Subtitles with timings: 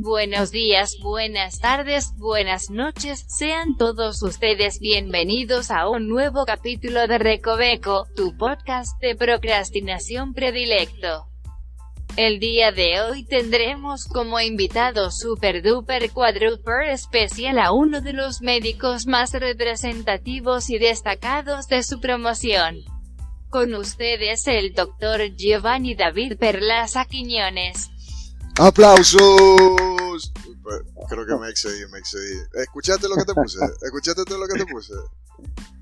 [0.00, 7.18] Buenos días, buenas tardes, buenas noches, sean todos ustedes bienvenidos a un nuevo capítulo de
[7.18, 11.26] Recoveco, tu podcast de procrastinación predilecto.
[12.16, 18.40] El día de hoy tendremos como invitado super duper quadruper especial a uno de los
[18.40, 22.84] médicos más representativos y destacados de su promoción.
[23.50, 27.90] Con ustedes el doctor Giovanni David Perlaza Quiñones.
[28.58, 30.32] ¡Aplausos!
[31.08, 32.38] Creo que me excedí, me excedí.
[32.54, 33.58] ¿Escuchaste lo que te puse?
[33.82, 34.94] ¿Escuchaste todo lo que te puse?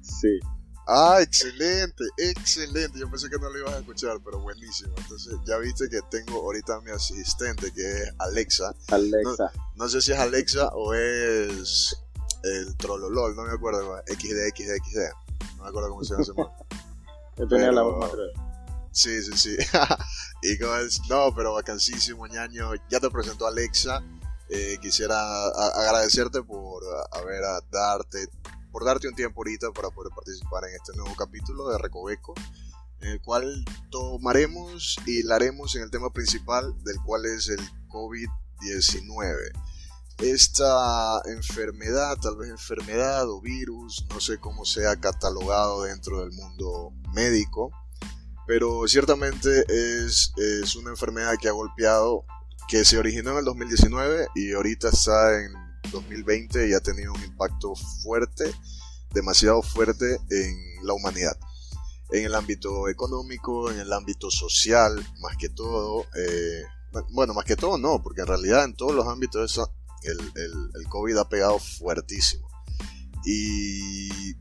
[0.02, 0.38] Sí.
[0.86, 2.98] Ah, excelente, excelente.
[2.98, 4.94] Yo pensé que no lo ibas a escuchar, pero buenísimo.
[4.98, 8.72] Entonces, ya viste que tengo ahorita a mi asistente, que es Alexa.
[8.88, 9.50] Alexa.
[9.74, 11.96] No, sé si es Alexa o es
[12.44, 13.96] el Trollolol, no me acuerdo.
[14.06, 15.56] XD, XD, XD.
[15.56, 16.52] No me acuerdo cómo se llama
[17.38, 18.12] Yo tenía la voz más
[18.96, 19.56] Sí, sí, sí.
[20.42, 22.70] y como es, no, pero vacancísimo, ñaño.
[22.88, 24.02] Ya te presentó Alexa.
[24.48, 25.18] Eh, quisiera
[25.74, 28.26] agradecerte por haber a darte
[28.72, 32.34] por darte un tiempo ahorita para poder participar en este nuevo capítulo de Recoveco,
[33.00, 39.36] en el cual tomaremos y haremos en el tema principal, del cual es el COVID-19.
[40.18, 46.92] Esta enfermedad, tal vez enfermedad o virus, no sé cómo sea catalogado dentro del mundo
[47.12, 47.70] médico,
[48.46, 52.24] pero ciertamente es, es una enfermedad que ha golpeado,
[52.68, 55.52] que se originó en el 2019 y ahorita está en
[55.90, 58.52] 2020 y ha tenido un impacto fuerte,
[59.12, 61.36] demasiado fuerte en la humanidad.
[62.10, 66.06] En el ámbito económico, en el ámbito social, más que todo.
[66.16, 66.62] Eh,
[67.10, 70.18] bueno, más que todo no, porque en realidad en todos los ámbitos eso, el,
[70.74, 72.48] el, COVID ha pegado fuertísimo.
[73.24, 74.34] Y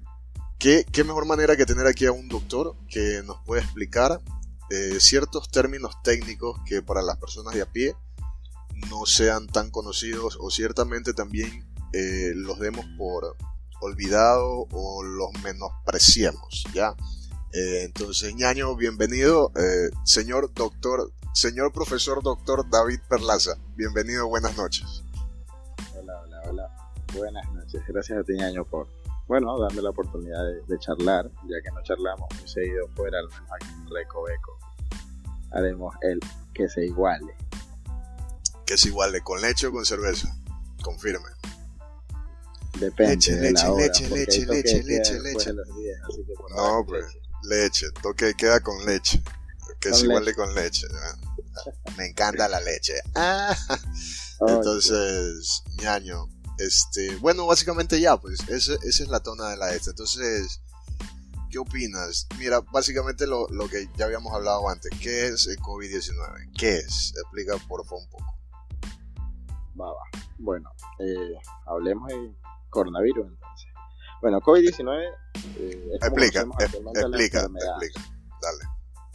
[0.59, 4.21] ¿qué, qué, mejor manera que tener aquí a un doctor que nos puede explicar
[4.69, 7.95] eh, ciertos términos técnicos que para las personas de a pie
[8.89, 13.37] no sean tan conocidos o ciertamente también eh, los demos por
[13.81, 16.95] olvidado o los menospreciemos, ¿ya?
[17.53, 25.03] Eh, entonces, ñaño, bienvenido, eh, señor doctor, señor profesor doctor David Perlaza, bienvenido, buenas noches.
[25.97, 28.87] Hola, hola, hola, buenas noches, gracias a ti, ñaño, por,
[29.27, 33.49] bueno, darme la oportunidad de, charlar, ya que no charlamos muy seguido fuera, al menos
[33.51, 34.57] aquí en Recoveco.
[35.51, 36.19] Haremos el
[36.53, 37.35] que se iguale
[38.65, 40.35] que es igual de con leche o con cerveza.
[40.81, 41.29] Confirme.
[42.79, 43.15] Depende.
[43.15, 45.53] Leche, leche, leche, leche, leche, leche, leche.
[46.55, 47.05] no, pues,
[47.43, 47.87] leche.
[48.01, 49.21] Toque queda con leche.
[49.79, 50.87] Que es igual de con leche.
[51.97, 52.95] Me encanta la leche.
[53.13, 53.55] Ah.
[54.47, 56.27] Entonces, ñaño.
[56.57, 59.91] Este, bueno, básicamente ya, pues, esa, esa es la tona de la esta.
[59.91, 60.61] Entonces,
[61.49, 62.27] ¿qué opinas?
[62.39, 64.91] Mira, básicamente lo, lo que ya habíamos hablado antes.
[64.99, 66.51] ¿Qué es el COVID-19?
[66.57, 67.13] ¿Qué es?
[67.17, 68.25] Explica por favor un poco.
[69.79, 70.01] Va, va.
[70.37, 72.33] Bueno, eh, hablemos de
[72.69, 73.67] coronavirus entonces.
[74.21, 75.13] Bueno, COVID-19
[75.57, 77.47] eh, explica, explica, explica,
[78.41, 78.63] dale.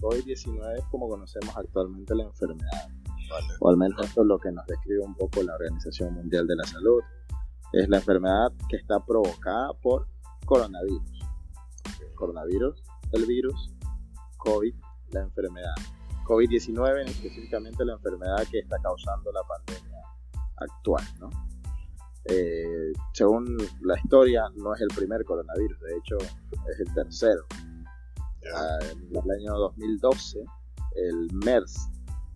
[0.00, 2.88] COVID-19 es como conocemos actualmente la enfermedad.
[3.60, 6.56] O al menos esto es lo que nos describe un poco la Organización Mundial de
[6.56, 7.00] la Salud.
[7.72, 10.06] Es la enfermedad que está provocada por
[10.44, 11.20] coronavirus.
[12.14, 12.82] Coronavirus,
[13.12, 13.70] el virus,
[14.38, 14.74] COVID,
[15.10, 15.74] la enfermedad.
[16.24, 20.02] COVID-19 específicamente la enfermedad que está causando la pandemia
[20.56, 21.30] actual, ¿no?
[22.26, 27.46] Eh, según la historia, no es el primer coronavirus, de hecho es el tercero.
[28.54, 30.44] Ah, en el año 2012,
[30.96, 31.88] el MERS,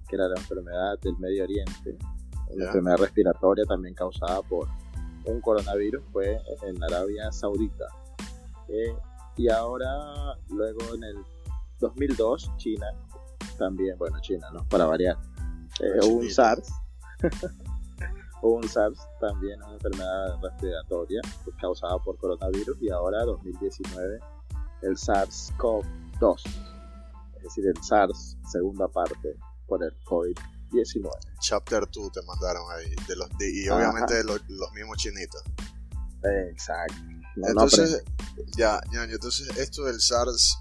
[0.09, 1.99] que era la enfermedad del Medio Oriente,
[2.51, 4.69] una enfermedad respiratoria también causada por
[5.27, 7.87] un coronavirus, fue en Arabia Saudita.
[8.69, 8.95] Eh,
[9.37, 11.17] y ahora, luego en el
[11.81, 12.87] 2002, China,
[13.59, 14.67] también, bueno, China, ¿no?
[14.69, 15.17] Para variar,
[15.81, 16.73] eh, un SARS.
[18.43, 21.21] un SARS, también una enfermedad respiratoria
[21.61, 24.21] causada por coronavirus, y ahora 2019
[24.83, 26.43] el SARS-CoV-2,
[27.37, 29.37] es decir, el SARS, segunda parte,
[29.67, 30.54] por el COVID-19.
[31.41, 34.41] Chapter 2 te mandaron ahí, de los, y obviamente los,
[34.73, 35.43] mismos chinitos.
[36.51, 36.95] Exacto.
[37.37, 38.03] entonces,
[38.57, 40.59] ya, ya, entonces esto del SARS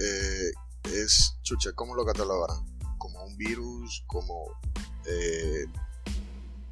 [0.00, 0.50] eh,
[0.92, 2.64] es, chucha, ¿cómo lo catalogarán?
[2.98, 4.58] Como un virus, como...
[5.06, 5.66] Eh,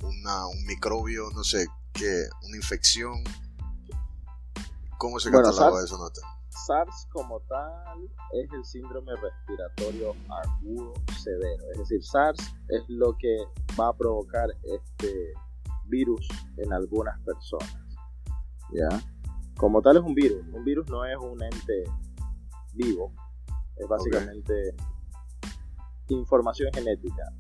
[0.03, 3.23] un microbio, no sé, qué, una infección.
[4.99, 6.21] ¿Cómo se bueno, cataloga eso, nota?
[6.67, 11.65] SARS como tal es el síndrome respiratorio agudo severo.
[11.73, 13.37] Es decir, SARS es lo que
[13.79, 15.33] va a provocar este
[15.87, 16.27] virus
[16.59, 17.77] en algunas personas.
[18.73, 18.89] ¿Ya?
[19.57, 20.45] Como tal es un virus.
[20.53, 21.85] Un virus no es un ente
[22.75, 23.13] vivo.
[23.77, 24.75] Es básicamente
[26.09, 27.33] información genética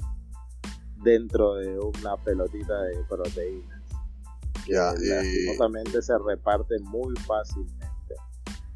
[1.02, 3.82] dentro de una pelotita de proteínas.
[4.64, 7.75] Que Ya, y- lastimosamente se reparte muy fácilmente.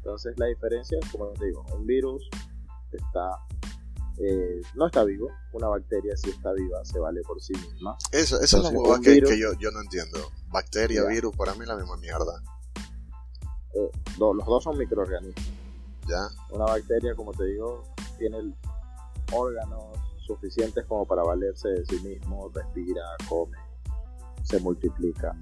[0.03, 2.27] Entonces la diferencia es, como te digo, un virus
[2.91, 3.37] está
[4.17, 7.97] eh, no está vivo, una bacteria sí está viva, se vale por sí misma.
[8.11, 10.19] Esa, esa es la Entonces, huevada que, virus- que yo, yo no entiendo.
[10.51, 11.07] Bacteria, Ya.
[11.09, 12.41] virus, para mí la misma mierda.
[13.73, 15.45] Eh, do- los dos son microorganismos.
[16.07, 16.27] ¿Ya?
[16.51, 17.83] Una bacteria, como te digo,
[18.19, 18.53] tiene
[19.31, 19.85] órganos
[20.27, 23.57] suficientes como para valerse de sí mismo, respira, come,
[24.43, 25.35] se multiplica.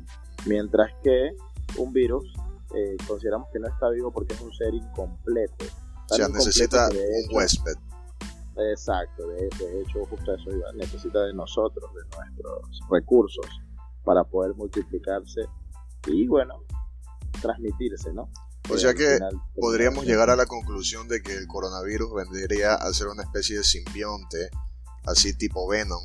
[0.46, 1.36] Mientras que
[1.78, 2.32] un virus
[2.76, 5.66] eh, consideramos que no está vivo porque es un ser incompleto.
[6.10, 7.76] O sea, necesita un huésped.
[8.72, 13.46] Exacto, de, de hecho, justo eso iba, necesita de nosotros, de nuestros recursos,
[14.04, 15.42] para poder multiplicarse
[16.08, 16.64] y, bueno,
[17.42, 18.30] transmitirse, ¿no?
[18.70, 22.94] O sea que final Podríamos llegar a la conclusión de que el coronavirus vendría a
[22.94, 24.50] ser una especie de simbionte,
[25.06, 26.04] así tipo Venom,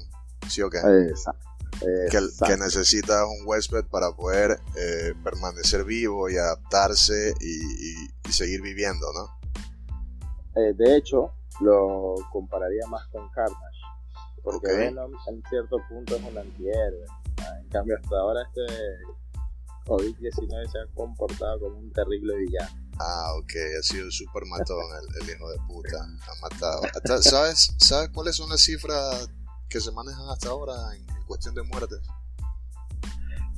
[0.49, 0.79] ¿sí o qué?
[0.79, 1.54] Exacto.
[2.11, 7.47] Que, que necesita un huésped para poder eh, permanecer vivo y adaptarse y,
[8.05, 9.39] y- y seguir viviendo, ¿no?
[10.61, 13.81] Eh, de hecho, lo compararía más con Carnage,
[14.43, 14.79] porque Ok.
[14.79, 17.07] Venom en cierto punto es un antihéroe.
[17.39, 18.63] Ah, En cambio, hasta ahora este
[19.87, 22.81] COVID-19 se ha comportado como un terrible villano.
[22.99, 24.79] Ah, ok, ha sido súper matón
[25.19, 26.83] el, el hijo de puta, ha matado.
[27.23, 29.29] ¿Sabes, ¿Sabes cuáles son las cifras
[29.75, 31.99] que se manejan hasta ahora en, cuestión de muertes?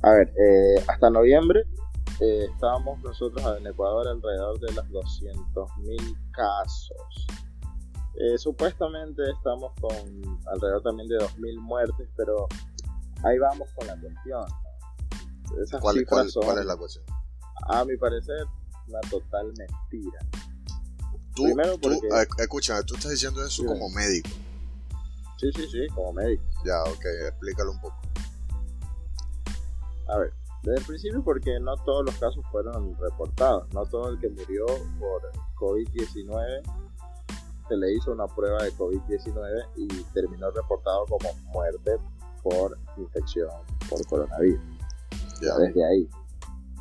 [0.01, 1.61] A ver, eh, hasta noviembre
[2.19, 7.27] eh, estábamos nosotros en Ecuador alrededor de los 200.000 casos.
[8.15, 9.91] Eh, supuestamente estamos con
[10.47, 12.47] alrededor también de 2.000 muertes, pero
[13.23, 14.43] ahí vamos con la cuestión.
[15.51, 15.61] ¿no?
[15.61, 17.05] Esas ¿Cuál, cifras cuál- son, cuál es la cuestión?
[17.69, 18.43] a mi parecer,
[18.87, 20.19] una total mentira.
[21.35, 24.29] Tú, Primero tú- porque- eh, escúchame, tú estás diciendo eso como médico.
[25.37, 26.43] Sí, sí, sí, como médico.
[26.65, 28.01] Ya, ok, explícalo un poco.
[30.09, 34.19] A ver, desde el principio porque no todos los casos fueron reportados, no todo el
[34.19, 34.65] que murió
[34.99, 35.21] por
[35.55, 36.61] COVID-19
[37.67, 41.97] se le hizo una prueba de COVID-19 y terminó reportado como muerte
[42.41, 43.49] por infección
[43.89, 44.61] por coronavirus.
[45.41, 45.57] Ya.
[45.57, 46.09] Desde ahí.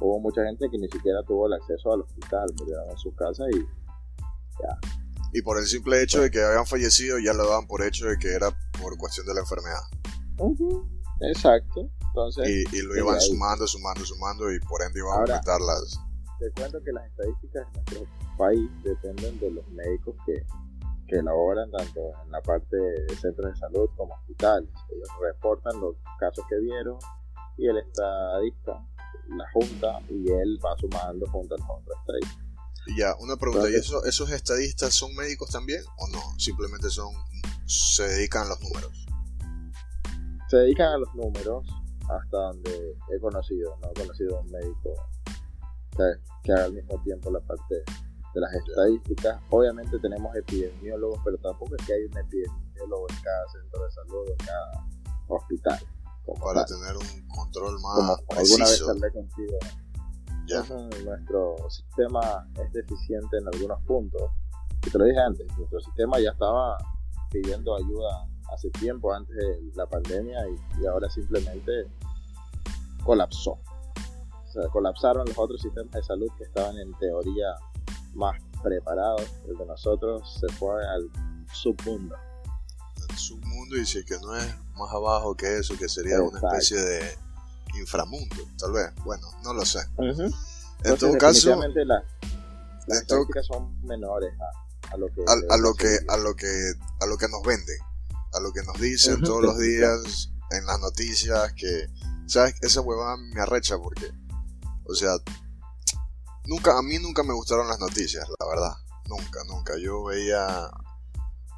[0.01, 3.45] Hubo mucha gente que ni siquiera tuvo el acceso al hospital, murieron en su casa
[3.51, 3.67] y
[5.37, 8.17] Y por el simple hecho de que habían fallecido, ya lo daban por hecho de
[8.17, 8.51] que era
[8.81, 9.83] por cuestión de la enfermedad.
[11.21, 11.91] Exacto.
[12.09, 16.01] Entonces, Y, y lo iban sumando, sumando, sumando, y por ende iban a aumentar las.
[16.41, 20.43] te cuento que las estadísticas de nuestro país dependen de los médicos que,
[21.07, 24.71] que laboran tanto en la parte de centros de salud como hospitales.
[24.91, 26.97] Ellos reportan los casos que vieron
[27.59, 28.83] y el estadista
[29.29, 32.46] la junta y él va sumando junto a los otros estadistas.
[32.97, 36.21] Ya, una pregunta, ¿y eso, esos estadistas son médicos también o no?
[36.39, 37.13] Simplemente son.
[37.67, 39.07] se dedican a los números.
[40.49, 41.67] Se dedican a los números
[42.09, 44.95] hasta donde he conocido, no he conocido un médico
[45.97, 46.05] que,
[46.45, 49.41] que haga al mismo tiempo la parte de las estadísticas.
[49.51, 54.29] Obviamente tenemos epidemiólogos, pero tampoco es que hay un epidemiólogo en cada centro de salud
[54.29, 54.87] o en cada
[55.29, 55.81] hospital.
[56.41, 56.79] Para tal.
[56.79, 58.91] tener un control Como más alguna vez preciso.
[58.91, 59.59] hablé contigo.
[60.47, 60.63] Ya.
[61.05, 64.23] Nuestro sistema es deficiente en algunos puntos.
[64.87, 66.79] Y te lo dije antes, nuestro sistema ya estaba
[67.31, 71.89] pidiendo ayuda hace tiempo, antes de la pandemia, y, y ahora simplemente
[73.05, 73.53] colapsó.
[73.53, 77.57] O sea, colapsaron los otros sistemas de salud que estaban en teoría
[78.15, 79.27] más preparados.
[79.49, 81.11] El de nosotros se fue al
[81.53, 82.17] submundo.
[83.09, 86.21] En su mundo, y si es que no es más abajo que eso, que sería
[86.21, 87.26] una especie de
[87.75, 88.95] inframundo, tal vez.
[89.05, 89.81] Bueno, no lo sé.
[89.99, 92.05] En Entonces, todo caso, la-
[92.87, 95.23] las en todo- estadísticas son menores a, a lo que...
[95.27, 97.79] a, a lo que a lo que a lo que nos venden
[98.35, 101.89] a lo que nos dicen todos los días en las noticias que
[102.27, 104.13] sabes esa huevada me arrecha porque
[104.85, 105.17] o sea
[106.45, 108.73] nunca a mí nunca me gustaron las noticias la verdad.
[109.09, 109.75] Nunca nunca.
[109.79, 110.69] Yo veía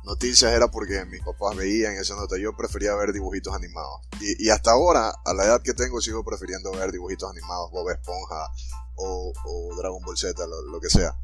[0.09, 4.01] noticias era porque mis papás veían esa nota yo prefería ver dibujitos animados.
[4.21, 8.49] Y, hasta ahora a la edad que tengo sigo prefiriendo ver dibujitos animados Bob Esponja
[8.97, 11.15] o, o Dragon Ball Z lo- lo que sea.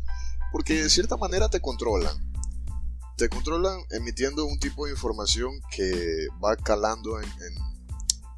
[0.53, 2.15] Porque de cierta manera te controlan.
[3.17, 7.65] Te controlan emitiendo un tipo de información que va calando en, en-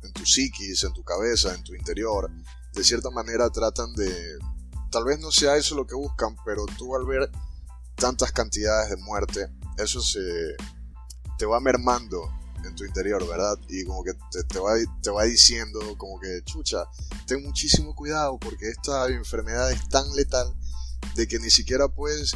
[0.04, 2.30] en tu psiquis, en tu cabeza, en tu interior.
[2.72, 4.38] De cierta manera tratan de...
[4.90, 7.28] Tal vez no sea eso lo que buscan, pero tú al ver
[7.96, 9.48] tantas cantidades de muerte,
[9.78, 10.20] eso se
[11.38, 12.30] te va mermando
[12.64, 13.58] en tu interior, ¿verdad?
[13.68, 16.84] Y como que te, te va, te va diciendo como que, chucha,
[17.26, 20.54] ten muchísimo cuidado porque esta enfermedad es tan letal
[21.14, 22.32] de que ni siquiera puedes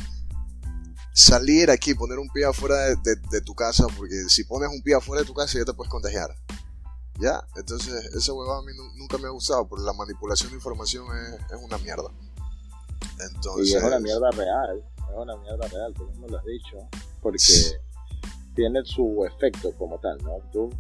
[1.12, 4.82] salir aquí, poner un pie afuera de, de- de tu casa, porque si pones un
[4.82, 6.34] pie afuera de tu casa ya te puedes contagiar.
[7.18, 7.42] ¿Ya?
[7.56, 11.04] Entonces, esa huevada a mí nunca me ha gustado, porque la manipulación de información
[11.50, 12.10] es, una mierda.
[13.34, 13.68] Entonces...
[13.68, 16.88] Y es una mierda real, es una mierda real, tú mismo lo has dicho,
[17.20, 17.38] porque
[18.54, 20.38] tiene su efecto como tal, ¿no?
[20.52, 20.70] Tú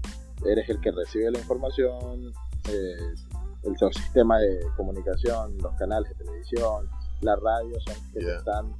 [0.46, 2.32] eres el que recibe la información,
[2.68, 3.14] eh,
[3.62, 6.88] el sistema de comunicación, los canales de televisión,
[7.20, 8.74] la radio son los que te están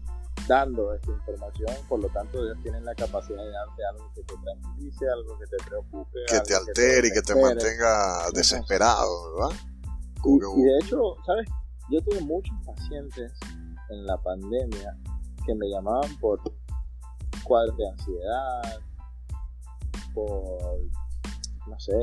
[0.48, 4.34] dando esta información, por lo tanto ellos tienen la capacidad de darte algo que te
[4.42, 9.56] tranquilice, algo que te preocupe, que te altere y que te mantenga desesperado, ¿verdad?
[10.24, 11.48] Y, de hecho, ¿sabes?
[11.90, 13.32] Yo tuve muchos pacientes
[13.90, 14.96] en la pandemia
[15.44, 16.40] que me llamaban por
[17.44, 18.80] cuadros de ansiedad,
[20.14, 20.78] por,
[21.66, 21.94] no sé,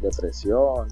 [0.00, 0.88] depresión,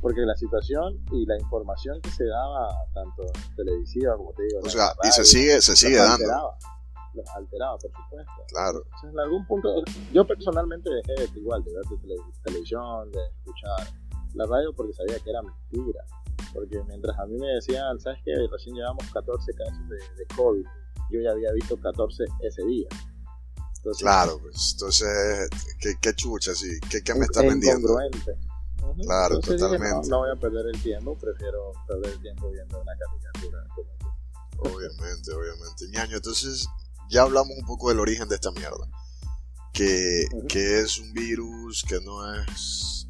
[0.00, 3.24] porque la situación y la información que se daba tanto
[3.56, 6.54] televisiva como te digo o sea y se sigue se sigue dando.
[7.14, 8.32] los alteraba por supuesto.
[8.48, 8.84] Claro.
[9.02, 11.84] En algún punto yo personalmente dejé de igual de ver
[12.44, 13.92] televisión de escuchar
[14.34, 16.04] la radio porque sabía que era mentira
[16.54, 20.64] porque mientras a mí me decían sabes que recién llevamos 14 casos de, de covid
[21.10, 22.88] yo ya había visto 14 ese día
[23.98, 25.48] claro pues entonces
[25.80, 27.96] qué, qué chucha sí qué, qué me está vendiendo
[29.02, 30.08] Claro, totalmente.
[30.08, 33.64] no, voy a perder el tiempo, prefiero perder el tiempo viendo una caricatura.
[34.58, 35.88] Obviamente, obviamente.
[35.90, 36.68] Ñaño, entonces
[37.08, 38.88] ya hablamos un poco del origen de esta mierda.
[39.72, 43.06] Que, que es un virus que no es,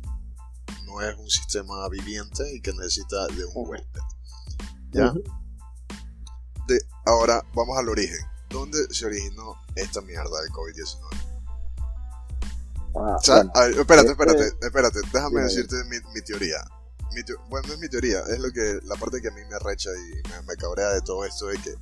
[0.85, 4.00] no es un sistema viviente y que necesita de un huésped.
[4.90, 5.14] ¿Ya?
[7.08, 8.20] Ahora vamos al origen.
[8.50, 11.28] ¿Dónde se originó esta mierda del COVID-19?
[12.96, 13.16] Ah,
[13.68, 16.64] espérate, espérate, espérate, déjame decirte mi, teoría.
[17.48, 19.90] bueno, no es mi teoría, es lo que la parte que a mí me arrecha
[19.90, 21.74] y me, cabrea de todo esto es que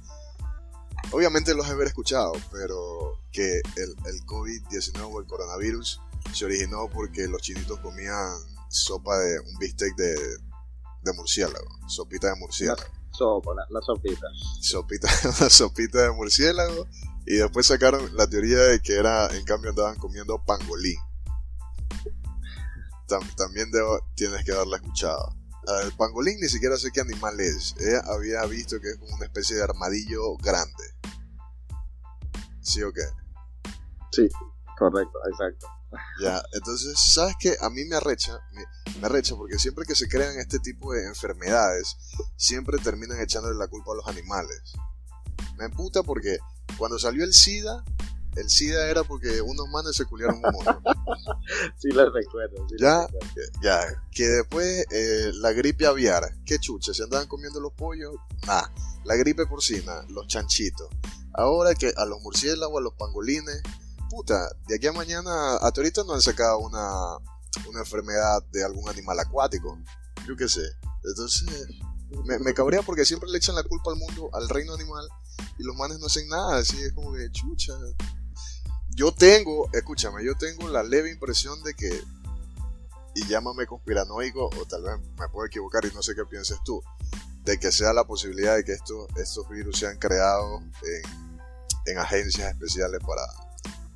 [1.12, 6.00] obviamente los he haber escuchado, pero que el, el COVID-19 o el coronavirus
[6.34, 8.36] se originó porque los chinitos comían
[8.68, 10.16] sopa de un bistec de,
[11.02, 12.95] de murciélago, sopita de murciélago.
[13.16, 14.26] Sopa, la, sopita.
[14.60, 16.86] Sopita, una sopita de murciélago
[17.26, 21.00] y después sacaron la teoría de que era, en cambio andaban comiendo pangolín.
[23.36, 23.70] también
[24.14, 25.34] tienes que darla escuchada.
[25.84, 27.74] El pangolín ni siquiera sé qué animal es.
[27.80, 30.84] Ella había visto que es como una especie de armadillo grande.
[32.60, 33.02] ¿Sí o qué?
[34.12, 34.28] Sí,
[34.78, 35.75] correcto, exacto.
[36.20, 37.56] Ya, entonces, ¿sabes qué?
[37.60, 38.64] A mí me arrecha, me,
[39.00, 41.96] me, arrecha porque siempre que se crean este tipo de enfermedades,
[42.36, 44.74] siempre terminan echándole la culpa a los animales.
[45.58, 46.38] Me emputa porque
[46.78, 47.84] cuando salió el SIDA,
[48.36, 50.82] el SIDA era porque unos manes se culiaron un mono.
[51.78, 52.66] sí, lo recuerdo.
[52.78, 53.06] ya,
[53.62, 54.02] ya.
[54.10, 58.14] Que después eh, la gripe aviar, qué chucha, se andaban comiendo los pollos,
[58.46, 58.66] nah.
[59.04, 60.88] La gripe porcina, los chanchitos.
[61.32, 63.62] Ahora que a los murciélagos, a los pangolines,
[64.08, 67.16] puta, de aquí a mañana, hasta ahorita no han sacado una,
[67.68, 69.78] una enfermedad de algún animal acuático.
[70.26, 70.62] Yo qué sé.
[71.04, 71.46] Entonces,
[72.24, 75.06] me, me cabrea porque siempre le echan la culpa al mundo, al reino animal,
[75.58, 77.72] y los manes no hacen nada, así es como que chucha.
[78.88, 82.02] Yo tengo, escúchame, yo tengo la leve impresión de que,
[83.14, 86.82] y llámame conspiranoico, o tal vez me puedo equivocar y no sé qué pienses tú,
[87.44, 92.50] de que sea la posibilidad de que estos, estos virus sean creados en, en agencias
[92.50, 93.22] especiales para,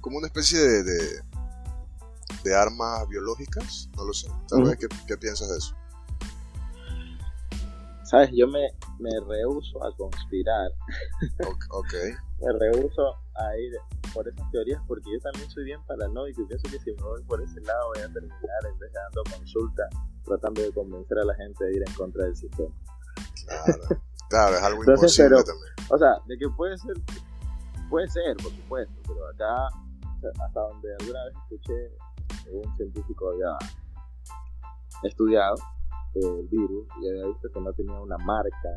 [0.00, 1.22] como una especie de, de,
[2.44, 5.74] de armas biológicas, no lo sé, tal vez, ¿qué, ¿qué piensas de eso?
[8.04, 8.30] ¿Sabes?
[8.34, 8.66] Yo me,
[8.98, 10.72] me rehuso a conspirar.
[11.70, 11.94] Ok.
[12.40, 13.72] me rehuso a ir
[14.12, 17.22] por esas teorías porque yo también soy bien paranoico y pienso que si me voy
[17.22, 19.82] por ese lado voy a terminar en vez de dando consulta
[20.24, 22.74] tratando de convencer a la gente de ir en contra del sistema.
[23.46, 23.82] Claro,
[24.28, 25.72] claro es algo imposible también.
[25.88, 26.94] O sea, de que puede ser,
[27.88, 29.68] puede ser, por supuesto, pero acá,
[30.28, 31.96] hasta donde alguna vez escuché,
[32.52, 33.56] un científico había
[35.02, 35.54] estudiado
[36.14, 38.70] el virus y había visto que no tenía una marca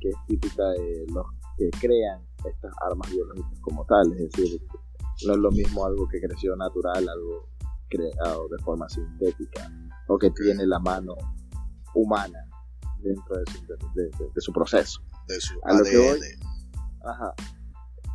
[0.00, 1.26] que es típica de los
[1.56, 4.62] que crean estas armas biológicas como tal, es decir,
[5.26, 7.48] no es lo mismo algo que creció natural, algo
[7.88, 9.70] creado de forma sintética
[10.08, 11.14] o que tiene la mano
[11.94, 12.38] humana
[13.02, 15.02] dentro de su, de, su proceso.
[15.28, 16.18] De su A Lo que voy,
[17.04, 17.34] ajá,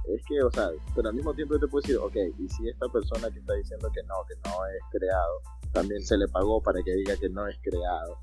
[0.07, 2.87] es que, o sea, pero al mismo tiempo te puedo decir, ok, y si esta
[2.89, 6.81] persona que está diciendo que no, que no es creado, también se le pagó para
[6.83, 8.19] que diga que no es creado.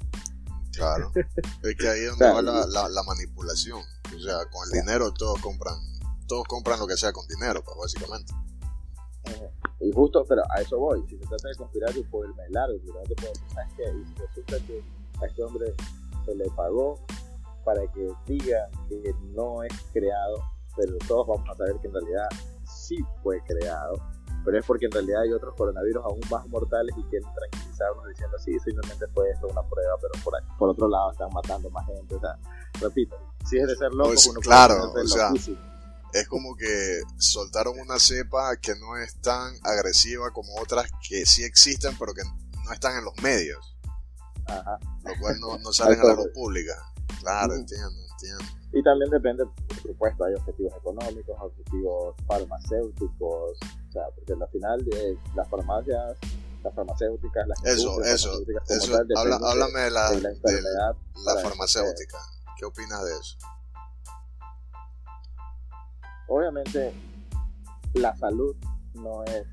[0.72, 1.12] Claro,
[1.62, 3.80] es que ahí es donde va la, la, manipulación.
[4.14, 5.74] O sea, con el dinero todos compran,
[6.26, 8.32] todos compran lo que sea con dinero, pues básicamente.
[9.80, 11.04] Y justo, pero a eso voy.
[11.08, 12.78] Si se trata de conspirar, yo puedo irme largo.
[12.78, 13.84] Te puedo ¿sabes qué?
[13.84, 14.82] Y si resulta que
[15.20, 15.74] a este hombre
[16.24, 16.98] se le pagó
[17.64, 20.42] para que diga que no es creado,
[20.76, 22.28] pero todos vamos a saber que en realidad
[22.64, 23.94] sí fue creado.
[24.44, 28.36] pero es porque en realidad hay otros coronavirus aún más mortales y quieren tranquilizarnos diciendo
[28.38, 32.14] sí, simplemente fue esto una prueba, pero por, por otro lado están matando más gente,
[32.16, 32.36] o sea,
[32.80, 33.16] repito,
[33.48, 35.58] si es de ser loco, Pues, uno claro, puede o ser sea, loquísimo.
[36.12, 41.42] Es como que soltaron una cepa que no es tan agresiva como otras que sí
[41.44, 42.22] existen, pero que
[42.64, 43.76] no están en los medios,
[44.46, 44.78] Ajá.
[45.04, 46.74] lo cual no, no salen a la luz pública.
[47.20, 48.44] Claro, entiendo, entiendo.
[48.74, 54.80] Y también depende, por supuesto, hay objetivos económicos, objetivos farmacéuticos, o sea, porque al final
[54.94, 56.16] eh, las farmacias,
[56.64, 58.92] las farmacéuticas, las Eso, eso, farmacéuticas eso.
[58.92, 60.96] tal, Habla- háblame de la, de la de enfermedad.
[61.26, 62.18] la farmacéutica.
[62.58, 63.36] ¿Qué opinas de eso?
[66.28, 66.94] Obviamente,
[67.94, 68.56] la salud
[68.94, 69.44] no es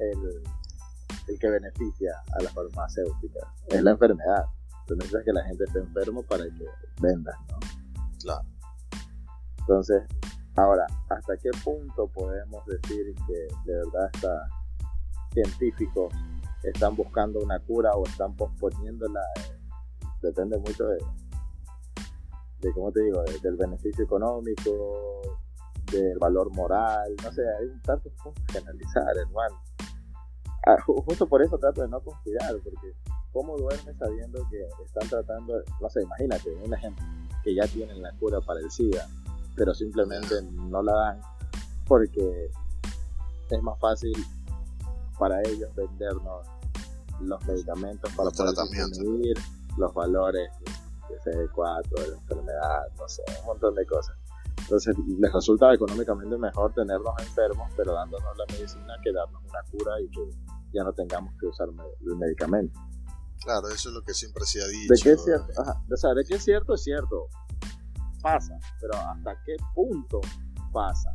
[0.00, 0.42] el,
[1.28, 4.44] el que beneficia a la farmacéutica, es la enfermedad.
[4.86, 6.66] Tú necesitas que la gente esté enfermo para que
[7.00, 7.58] vendas, ¿no?
[8.24, 8.44] Claro.
[9.60, 10.02] Entonces,
[10.56, 14.48] ahora, ¿hasta qué punto podemos decir que de verdad está
[15.32, 16.12] científicos
[16.62, 19.20] están buscando una cura o están posponiéndola?
[20.22, 20.98] Depende mucho de,
[22.60, 25.20] de ¿cómo te digo?, de- del beneficio económico,
[25.92, 29.60] del valor moral, no sé, hay un puntos que analizar, hermano.
[30.66, 32.94] Ah, ju- justo por eso trato de no confiar, porque
[33.32, 37.04] ¿cómo duermes sabiendo que están tratando, no sé, imagínate, un ejemplo,
[37.44, 39.06] que ya tienen la cura para el SIDA,
[39.54, 41.20] pero simplemente no la dan
[41.86, 42.50] porque
[43.50, 44.14] es más fácil
[45.18, 46.46] para ellos vendernos
[47.20, 48.98] los medicamentos para Los poder tratamientos.
[48.98, 49.38] disminuir
[49.76, 50.50] los valores
[51.08, 54.16] de CD4, de la enfermedad, no sé, un montón de cosas.
[54.58, 60.00] Entonces les resulta económicamente mejor tenernos enfermos, pero dándonos la medicina que darnos una cura
[60.00, 60.30] y que
[60.72, 62.80] ya no tengamos que usar el medicamento.
[63.42, 64.94] Claro, eso es lo que siempre se ha dicho.
[64.94, 67.28] De que es cierto, ajá, o sea, de que es cierto, es cierto.
[68.22, 70.20] Pasa, pero ¿hasta qué punto
[70.72, 71.10] pasa?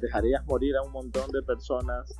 [0.00, 2.14] ¿Dejarías morir a un montón de personas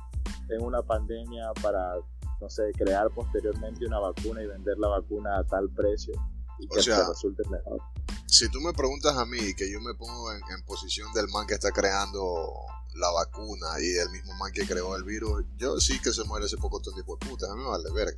[0.49, 1.95] en una pandemia para,
[2.41, 6.13] no sé, crear posteriormente una vacuna y vender la vacuna a tal precio
[6.59, 7.79] y que O sea, resulte mejor?
[8.27, 11.47] Si tú me preguntas a mí, que yo me pongo en, en posición del man
[11.47, 12.51] que está creando
[12.95, 16.45] la vacuna y del mismo man que creó el virus, yo sí que se muere
[16.45, 18.17] ese poco de puta, a mí me vale verga.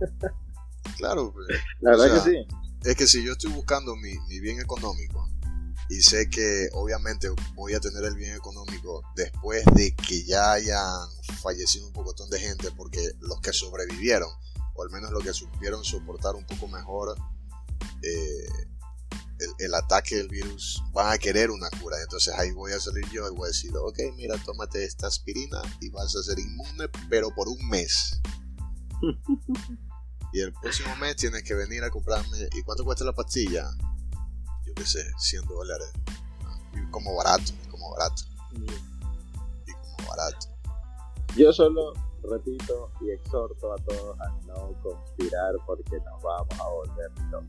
[0.96, 1.46] Claro, pues.
[1.80, 2.46] La verdad o sea, que sí.
[2.82, 5.28] Es que si yo estoy buscando mi, mi bien económico
[5.88, 11.08] y sé que obviamente voy a tener el bien económico después de que ya hayan
[11.42, 14.28] fallecido un poco de gente, porque los que sobrevivieron,
[14.74, 17.16] o al menos los que supieron soportar un poco mejor
[18.02, 18.48] eh,
[19.38, 21.96] el, el ataque del virus, van a querer una cura.
[22.02, 25.60] Entonces ahí voy a salir yo y voy a decir, ok, mira, tómate esta aspirina
[25.80, 28.20] y vas a ser inmune, pero por un mes.
[30.32, 32.48] Y el próximo mes tienes que venir a comprarme.
[32.52, 33.70] ¿Y cuánto cuesta la pastilla?
[34.66, 35.90] Yo qué sé, 100 dólares.
[36.74, 40.48] Y como barato, como barato, y como barato.
[41.34, 47.10] Yo solo repito y exhorto a todos a no conspirar porque nos vamos a volver
[47.30, 47.48] locos.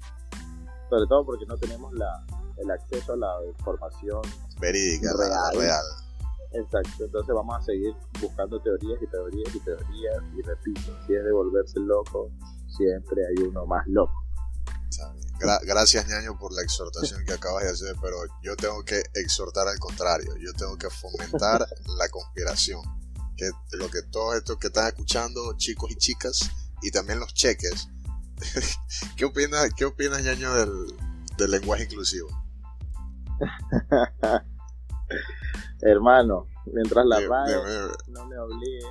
[0.89, 2.25] Sobre todo porque no tenemos la,
[2.57, 4.21] el acceso a la información
[4.59, 5.55] Verídica, Real.
[5.55, 5.85] real.
[6.51, 11.23] Exacto, entonces vamos a seguir buscando teorías y teorías y teorías y repito, si es
[11.23, 12.31] de volverse loco,
[12.75, 14.13] siempre hay uno más loco.
[15.39, 19.67] Gra- gracias, ñaño, por la exhortación que acabas de hacer, pero yo tengo que exhortar
[19.67, 20.35] al contrario.
[20.37, 21.65] Yo tengo que fomentar
[21.97, 22.81] la conspiración.
[23.37, 26.49] Que lo que todos estos que están escuchando, chicos y chicas,
[26.81, 27.87] y también los cheques.
[29.17, 30.71] ¿Qué opinas, qué opinas ñaño, del,
[31.37, 32.27] del lenguaje inclusivo?
[35.81, 38.85] Hermano, mientras la RAE dime, no me obligue,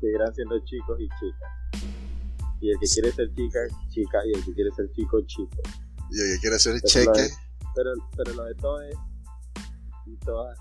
[0.00, 1.84] seguirán siendo chicos y chicas.
[2.60, 3.58] Y el que quiere ser chica,
[3.90, 5.56] chica, y el que quiere ser chico, chico.
[6.10, 7.30] Y el que quiere el Pero cheque, lo de-
[7.74, 8.96] Pero, pero lo de todo es,
[10.06, 10.58] y todas,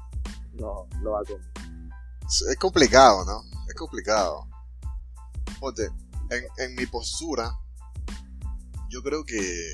[0.53, 1.51] no, no va conmigo.
[2.49, 3.41] es complicado, ¿no?
[3.67, 4.47] Es complicado.
[5.59, 5.89] Ponte,
[6.29, 7.57] en, en mi postura,
[8.89, 9.73] yo creo que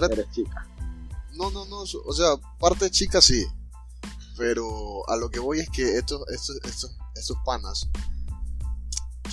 [0.00, 0.66] Eres chica.
[1.32, 3.46] No, no, no, o sea, parte chica sí.
[4.36, 7.88] Pero a lo que voy es que estos, estos, estos, estos panas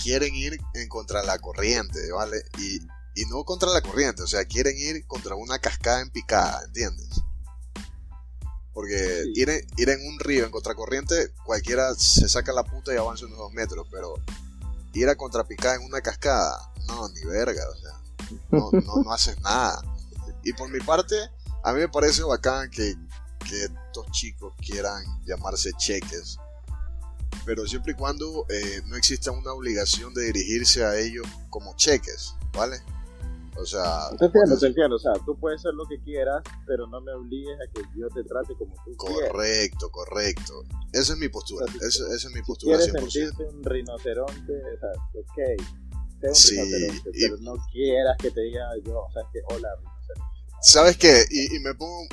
[0.02, 2.42] quieren ir en contra la corriente, ¿vale?
[2.58, 2.78] Y,
[3.20, 7.08] y no contra la corriente, o sea, quieren ir contra una cascada en picada, ¿entiendes?
[8.72, 9.32] Porque Sí.
[9.40, 13.26] ir, en, ir en un río en contracorriente, cualquiera se saca la puta y avanza
[13.26, 14.14] unos dos metros, pero
[15.00, 17.90] ir a contrapicar en una cascada, no, ni verga, o sea,
[18.50, 19.82] no, no, no haces nada.
[20.42, 21.16] Y por mi parte,
[21.64, 22.94] a mí me parece bacán que,
[23.48, 26.38] que estos chicos quieran llamarse cheques,
[27.44, 32.34] pero siempre y cuando eh, no exista una obligación de dirigirse a ellos como cheques,
[32.52, 32.80] ¿vale?
[33.58, 34.96] O sea, te entiendo, te entiendo.
[34.96, 38.08] O sea, tú puedes ser lo que quieras, pero no me obligues a que yo
[38.08, 39.30] te trate como tú quieras.
[39.30, 40.64] Correcto, correcto.
[40.92, 41.66] Esa es mi postura.
[41.80, 42.80] esa, es mi postura.
[42.80, 45.62] Si quieres sentirte un rinoceronte, o sea, ok,
[46.20, 49.54] sé un sí, rinoceronte, pero no quieras que te diga yo, o sea, es que
[49.54, 50.36] hola, rinoceronte.
[50.62, 51.24] ¿Sabes qué?
[51.30, 52.06] Y, y, me pongo,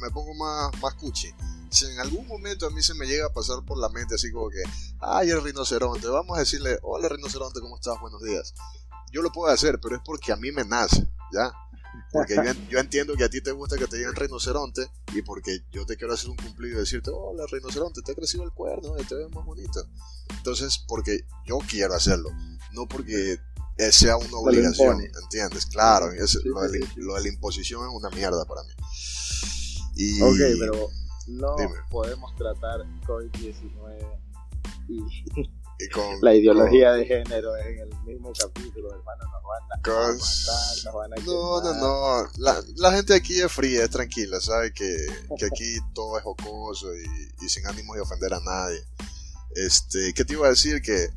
[0.00, 1.28] me pongo más, más cuchi.
[1.70, 4.32] Si en algún momento a mí se me llega a pasar por la mente así
[4.32, 4.62] como que,
[5.00, 8.00] ay, el rinoceronte, vamos a decirle, hola rinoceronte, ¿cómo estás?
[8.00, 8.54] Buenos días
[9.12, 11.52] yo lo puedo hacer, pero es porque a mí me nace, ¿ya?
[12.12, 12.34] Porque
[12.70, 15.96] yo, entiendo que a ti te gusta que te digan rinoceronte y porque yo te
[15.96, 19.30] quiero hacer un cumplido y decirte, hola rinoceronte, te ha crecido el cuerno, te ves
[19.30, 19.82] más bonito.
[20.36, 22.30] Entonces, porque yo quiero hacerlo,
[22.72, 23.38] no porque
[23.90, 25.66] sea una obligación, ¿entiendes?
[25.66, 26.10] Claro,
[26.44, 26.80] lo, de,
[27.22, 28.72] la imposición es una mierda para mí.
[29.94, 30.88] Y, ok, pero
[31.28, 31.56] no
[31.90, 34.18] podemos tratar COVID-19
[34.88, 35.50] y
[36.22, 41.16] la ideología de género en el mismo capítulo, hermano, nos van a, nos van a
[41.24, 45.06] No, no, no, la, la, gente aquí es fría, es tranquila, sabe que,
[45.38, 48.82] que aquí todo es jocoso y, y, sin ánimo de ofender a nadie.
[49.54, 50.82] Este, ¿qué te iba a decir?
[50.82, 51.08] Que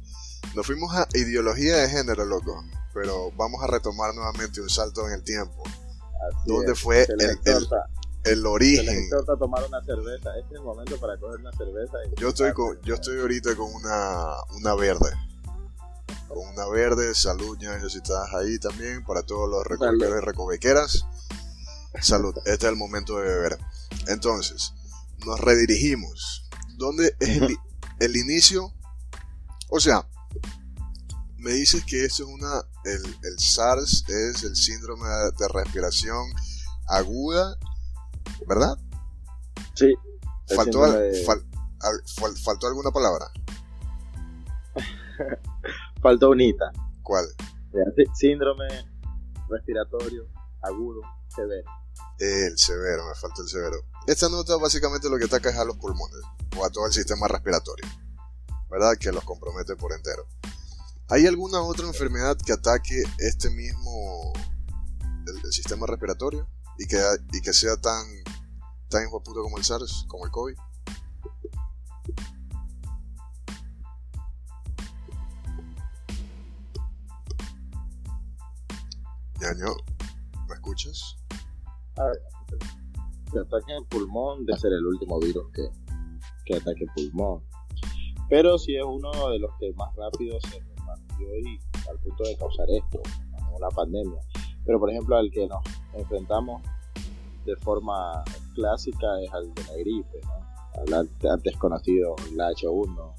[0.56, 5.14] nos fuimos a ideología de género, loco, pero vamos a retomar nuevamente un salto en
[5.14, 5.64] el tiempo.
[6.46, 7.68] ¿Dónde fue el, el,
[8.24, 9.10] el origen.
[9.10, 10.30] Se tomar una cerveza.
[10.38, 11.98] Este es el momento para coger una cerveza.
[12.18, 15.12] yo estoy con, yo estoy ahorita con una, una verde.
[16.28, 21.06] Con una verde, salud, ñaño, si estás ahí también, para todos los recovequeros y recovequeras.
[22.02, 23.58] Salud, este es el momento de beber.
[24.08, 24.74] Entonces,
[25.26, 26.50] nos redirigimos.
[26.78, 27.58] ¿Dónde es el,
[28.00, 28.74] el inicio?
[29.70, 30.08] O sea,
[31.38, 32.62] me dices que esto es una.
[32.86, 35.08] El, el SARS es el síndrome
[35.38, 36.26] de respiración
[36.88, 37.58] aguda
[38.48, 38.78] ¿verdad?
[39.74, 39.94] Sí.
[40.56, 40.82] ¿Faltó,
[42.44, 43.32] ¿Faltó alguna palabra?
[46.02, 46.72] Faltó unita.
[47.04, 47.26] ¿Cuál?
[48.14, 48.68] Síndrome
[49.50, 50.28] respiratorio
[50.62, 51.02] agudo
[51.34, 51.70] severo.
[52.20, 53.78] El severo, me falta el severo.
[54.08, 56.22] Esta nota básicamente lo que ataca es a los pulmones
[56.58, 57.86] o a todo el sistema respiratorio,
[58.70, 58.94] ¿verdad?
[59.00, 60.28] Que los compromete por entero.
[61.10, 64.34] ¿Hay alguna otra enfermedad que ataque este mismo
[65.44, 66.48] el sistema respiratorio?
[66.78, 66.98] Y que,
[67.34, 68.06] y que sea tan,
[68.90, 70.56] tan hijo como el SARS, como el COVID.
[79.42, 79.74] Ñaño,
[80.48, 81.16] ¿me escuchas?
[81.98, 82.22] A ver,
[83.32, 85.68] que ataque el pulmón debe ser el último virus que,
[86.46, 87.44] que ataque el pulmón.
[88.30, 92.38] Pero si es uno de los que más rápido se repartió y al punto de
[92.38, 93.02] causar esto,
[93.54, 94.22] una pandemia.
[94.66, 95.62] Pero por ejemplo, al que nos
[95.94, 96.62] enfrentamos
[97.46, 100.96] de forma clásica es al de la gripe, ¿no?
[100.96, 103.14] Al antes conocido la H1,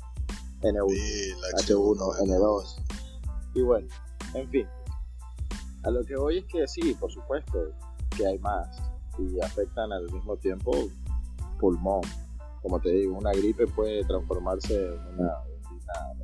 [0.62, 2.82] N1, H1, N2.
[3.54, 3.88] Y bueno,
[4.34, 4.66] en fin.
[5.84, 7.72] A lo que voy es que sí, por supuesto,
[8.16, 8.80] que hay más
[9.18, 10.72] y afectan al mismo tiempo
[11.58, 12.02] pulmón.
[12.62, 16.21] Como te digo, una gripe puede transformarse en una, una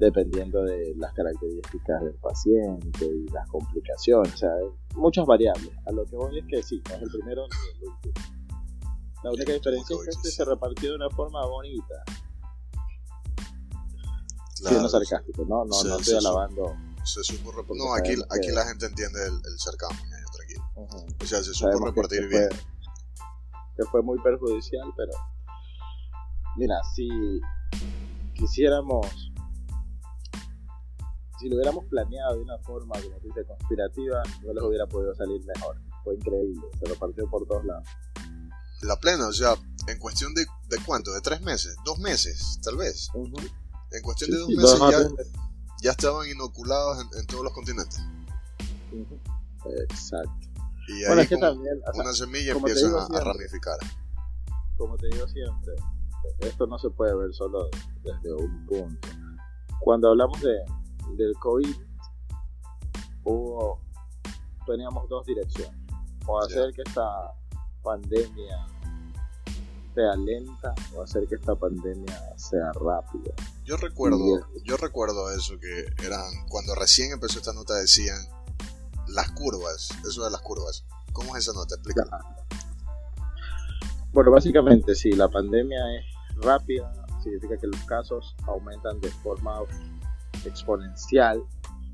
[0.00, 4.50] dependiendo de las características del paciente y las complicaciones, o sea,
[4.96, 5.70] muchas variables.
[5.86, 8.14] A lo que voy es que sí, no es el primero ni el último.
[9.22, 12.02] La única diferencia es que este se repartió de una forma bonita.
[14.56, 16.74] Claro, Siendo sarcástico, no, no, no estoy alabando.
[17.04, 20.00] Se supo no, aquí, aquí la gente entiende el, el sarcasmo,
[20.32, 20.64] tranquilo.
[21.22, 22.48] O sea, se supo repartir bien.
[23.76, 25.12] que fue muy perjudicial, pero
[26.56, 27.08] mira, si
[28.34, 29.29] quisiéramos
[31.40, 35.80] si lo hubiéramos planeado de una forma, como conspirativa, no les hubiera podido salir mejor.
[36.04, 37.88] Fue increíble, se lo partió por todos lados.
[38.82, 39.54] La plena, o sea,
[39.86, 43.08] en cuestión de, de cuánto, de tres meses, dos meses, tal vez.
[43.14, 45.24] En cuestión de dos meses ya,
[45.82, 48.00] ya, estaban inoculados en, todos los continentes.
[49.88, 50.32] Exacto.
[50.88, 53.78] Y ahí que también, una semilla empieza a, ramificar.
[54.76, 55.74] Como te digo siempre,
[56.40, 57.68] esto no se puede ver solo
[58.02, 59.08] desde un punto.
[59.80, 60.58] Cuando hablamos de,
[61.16, 61.74] del COVID
[63.24, 63.80] hubo,
[64.66, 65.78] teníamos dos direcciones.
[66.26, 67.32] O hacer que esta
[67.82, 68.66] pandemia
[69.94, 73.34] sea lenta o hacer que esta pandemia sea rápida.
[73.64, 78.16] Yo recuerdo, yo recuerdo eso que eran cuando recién empezó esta nota decían
[79.08, 80.84] las curvas, eso de las curvas.
[81.12, 81.74] ¿Cómo es esa nota?
[81.74, 82.04] Explica.
[84.12, 86.04] Bueno, básicamente si la pandemia es
[86.44, 86.92] rápida,
[87.22, 89.60] significa que los casos aumentan de forma
[90.46, 91.42] exponencial,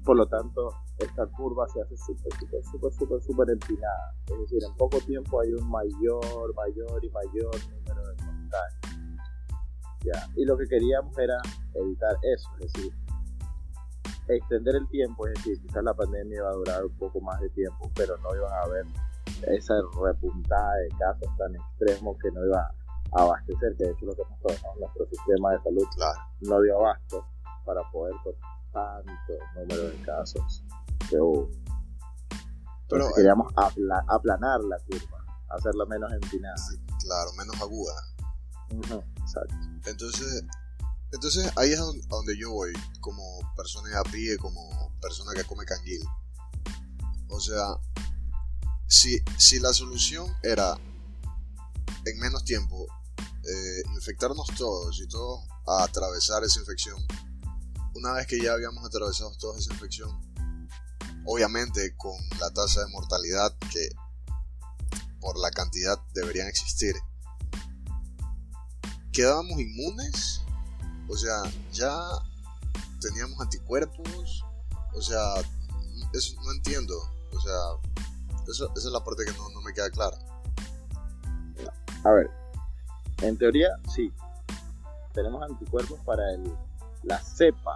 [0.04, 4.14] por lo tanto esta curva se hace súper, súper, súper, súper, súper empinada.
[4.26, 8.96] Es decir, en poco tiempo hay un mayor, mayor y mayor número de contagios.
[10.04, 10.28] ¿Ya?
[10.36, 11.36] Y lo que queríamos era
[11.74, 12.92] evitar eso, es decir,
[14.28, 17.50] extender el tiempo, es decir, quizás la pandemia iba a durar un poco más de
[17.50, 18.86] tiempo, pero no iban a haber
[19.48, 22.60] esa repuntada de casos tan extremos que no iba
[23.12, 25.86] a abastecer, que de hecho lo que pasó, nuestro sistema de salud
[26.42, 27.26] no dio abasto
[27.66, 28.32] para poder con
[28.72, 30.64] tanto número de casos
[31.10, 31.50] que hubo.
[32.88, 36.54] Pero queríamos aplanar la curva, hacerla menos empinada.
[37.00, 37.94] claro, menos aguda.
[39.20, 39.54] exacto.
[39.86, 40.44] Entonces,
[41.12, 43.22] entonces ahí es donde yo voy, como
[43.56, 46.02] persona de a pie, como persona que come canguil.
[47.28, 47.76] O sea,
[48.86, 50.78] si, si la solución era
[52.04, 52.86] en menos tiempo
[53.18, 56.96] eh, infectarnos todos y todos a atravesar esa infección,
[57.96, 60.10] una vez que ya habíamos atravesado toda esa infección,
[61.24, 63.88] obviamente con la tasa de mortalidad que
[65.20, 66.94] por la cantidad deberían existir,
[69.12, 70.42] quedábamos inmunes,
[71.08, 71.92] o sea, ya
[73.00, 74.44] teníamos anticuerpos,
[74.94, 75.34] o sea,
[76.44, 76.94] no entiendo,
[77.32, 77.54] o sea,
[78.46, 80.18] esa es la parte que no me queda clara.
[82.04, 82.30] A ver,
[83.22, 84.12] en teoría sí,
[85.12, 86.54] tenemos anticuerpos para el
[87.06, 87.74] la cepa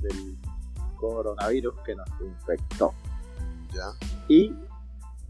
[0.00, 0.38] del
[0.96, 2.94] coronavirus que nos infectó.
[3.72, 4.06] ¿Ya?
[4.28, 4.54] Y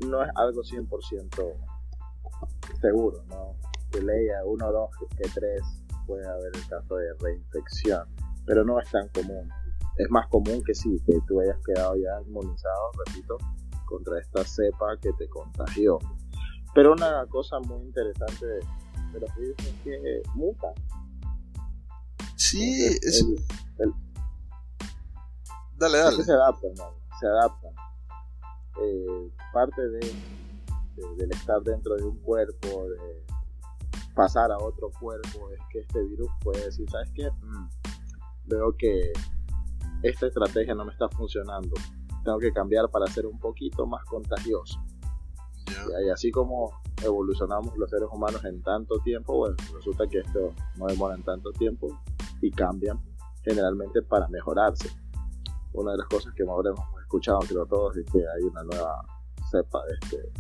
[0.07, 1.55] no es algo 100%
[2.81, 3.57] seguro, ¿no?
[3.91, 5.63] Que leía uno, dos, que tres
[6.07, 8.07] puede haber el caso de reinfección,
[8.45, 9.49] pero no es tan común.
[9.97, 13.39] Es más común que sí, que tú hayas quedado ya inmunizado, repito,
[13.87, 15.99] contra esta cepa que te contagió.
[16.75, 18.61] Pero una cosa muy interesante de,
[19.21, 20.75] los virus es que mutan.
[22.37, 23.27] Sí, es...
[25.79, 26.23] dale, dale.
[26.23, 26.75] se adaptan,
[27.19, 27.73] se adaptan.
[28.83, 30.15] Eh, parte de,
[31.17, 33.25] del estar dentro de un cuerpo, de
[34.15, 37.31] pasar a otro cuerpo, es que este virus puede decir, ¿sabes qué?
[37.31, 37.69] Mm,
[38.45, 39.13] veo que
[40.03, 41.75] esta estrategia no me está funcionando.
[42.23, 44.79] Tengo que cambiar para ser un poquito más contagioso.
[46.05, 46.71] Y así como
[47.03, 51.51] evolucionamos los seres humanos en tanto tiempo, bueno, resulta que esto no demora en tanto
[51.53, 51.89] tiempo
[52.41, 53.01] y cambian
[53.43, 54.91] generalmente para mejorarse.
[55.73, 59.05] Una de las cosas que habremos escuchado, creo todos, es que hay una nueva
[59.51, 60.33] cepa de este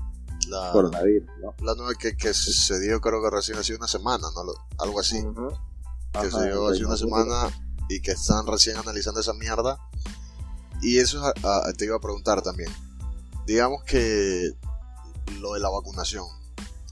[0.73, 1.55] coronavirus, ¿no?
[1.65, 4.43] La nueva que, que se dio creo que recién hace una semana, ¿no?
[4.79, 5.25] Algo así.
[6.13, 7.51] Que se dio hace una semana
[7.89, 9.79] y que están recién analizando esa mierda.
[10.83, 11.23] Y eso
[11.77, 12.71] te iba a preguntar también.
[13.47, 14.53] Digamos que
[15.41, 16.27] lo de la vacunación.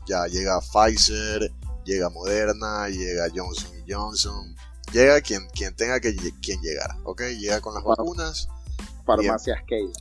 [0.06, 1.50] Ya llega Pfizer,
[1.84, 4.54] llega Moderna, llega Johnson Johnson,
[4.94, 7.22] llega quien, quien tenga que quien llegar, ¿ok?
[7.38, 8.48] Llega con las vacunas.
[9.04, 9.92] Farmacias Keila.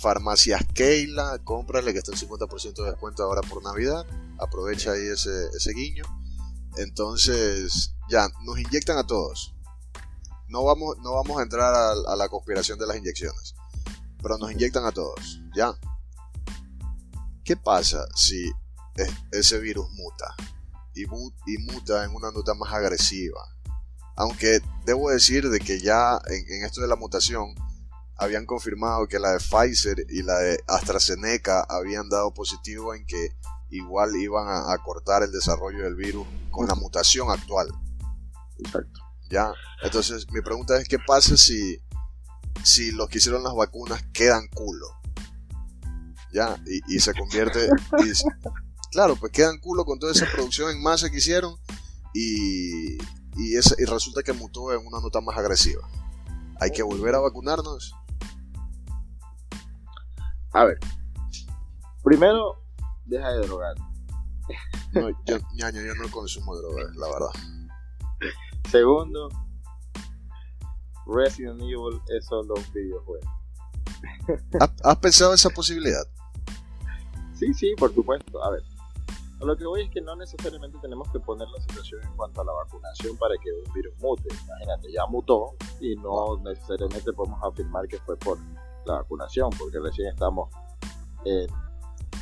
[0.00, 4.04] Farmacias Keila, cómprale que está el 50% de descuento ahora por Navidad.
[4.38, 6.04] Aprovecha ahí ese, ese guiño.
[6.76, 9.54] Entonces, ya, nos inyectan a todos.
[10.48, 13.54] No vamos, no vamos a entrar a, a la conspiración de las inyecciones.
[14.22, 15.74] Pero nos inyectan a todos, ya.
[17.42, 18.50] ¿Qué pasa si
[19.30, 20.34] ese virus muta?
[20.94, 23.55] Y, muta en una nota más agresiva.
[24.16, 27.54] Aunque debo decir de que ya en, esto de la mutación
[28.16, 33.36] habían confirmado que la de Pfizer y la de AstraZeneca habían dado positivo en que
[33.70, 37.68] igual iban a, cortar el desarrollo del virus con la mutación actual.
[38.58, 39.00] Exacto.
[39.28, 39.52] Ya,
[39.82, 41.82] entonces mi pregunta es qué pasa si,
[42.62, 44.96] si los que hicieron las vacunas quedan culo
[46.36, 47.68] ya, y, se convierte,
[48.90, 51.56] claro, pues quedan culo con toda esa producción en masa que hicieron
[52.12, 52.98] y,
[53.36, 55.88] y, y resulta que mutó en una nota más agresiva.
[56.60, 57.94] Hay que volver a vacunarnos.
[60.52, 60.78] A ver,
[62.02, 62.62] primero,
[63.04, 63.74] deja de drogar.
[64.92, 67.30] No, yo, yo no consumo drogas, la verdad.
[68.70, 69.28] Segundo,
[71.06, 73.30] Resident Evil es solo un videojuego.
[74.82, 76.06] ¿Has pensado esa posibilidad?
[77.34, 78.42] Sí, sí, por supuesto.
[78.42, 78.62] A ver,
[79.40, 82.44] lo que voy es que no necesariamente tenemos que poner la situación en cuanto a
[82.44, 84.28] la vacunación para que un virus mute.
[84.46, 88.38] Imagínate, ya mutó y no necesariamente podemos afirmar que fue por
[88.86, 90.50] la vacunación, porque recién estamos
[91.24, 91.48] en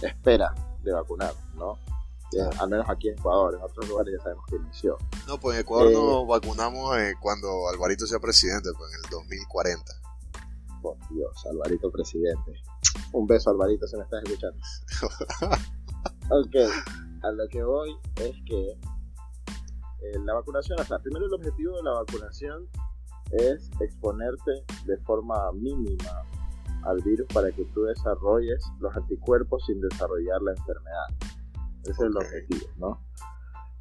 [0.03, 1.79] espera de vacunar, ¿no?
[2.33, 4.99] Eh, al menos aquí en Ecuador, en otros lugares ya sabemos que inició.
[5.29, 9.11] No, pues en Ecuador eh, nos vacunamos eh, cuando Alvarito sea presidente, pues en el
[9.11, 9.93] 2040.
[10.83, 12.55] Por Dios, Alvarito presidente.
[13.13, 14.59] Un beso, Alvarito, si me estás escuchando.
[16.31, 16.57] ok,
[17.25, 21.83] a lo que voy es que eh, la vacunación, o sea, primero el objetivo de
[21.83, 22.69] la vacunación
[23.31, 26.23] es exponerte de forma mínima
[26.85, 31.07] al virus para que tú desarrolles los anticuerpos sin desarrollar la enfermedad.
[31.83, 33.01] Ese es el objetivo, ¿no?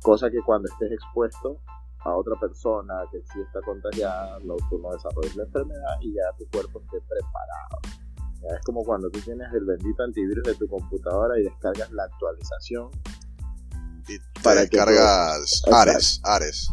[0.01, 1.59] Cosa que cuando estés expuesto
[1.99, 6.23] a otra persona que sí está contagiada, no, tú no desarrolles la enfermedad y ya
[6.37, 7.79] tu cuerpo esté preparado.
[8.55, 12.89] Es como cuando tú tienes el bendito antivirus de tu computadora y descargas la actualización.
[14.43, 16.69] Y para descargas Ares, Ares.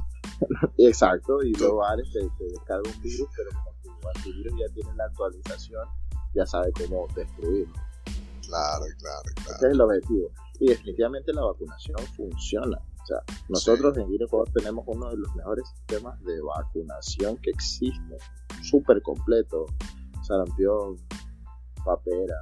[0.78, 5.04] Exacto, y luego Ares te, descarga un virus, pero como tu antivirus ya tiene la
[5.04, 5.88] actualización,
[6.35, 7.74] ya sabe cómo destruirlo.
[8.46, 9.56] Claro, claro, claro.
[9.56, 10.30] Ese es el objetivo.
[10.59, 12.76] Y definitivamente la vacunación funciona.
[12.76, 18.18] O sea, nosotros en Ecuador tenemos uno de los mejores sistemas de vacunación que existe.
[18.62, 19.66] Súper completo.
[20.22, 20.96] Sarampión,
[21.85, 22.37] papera,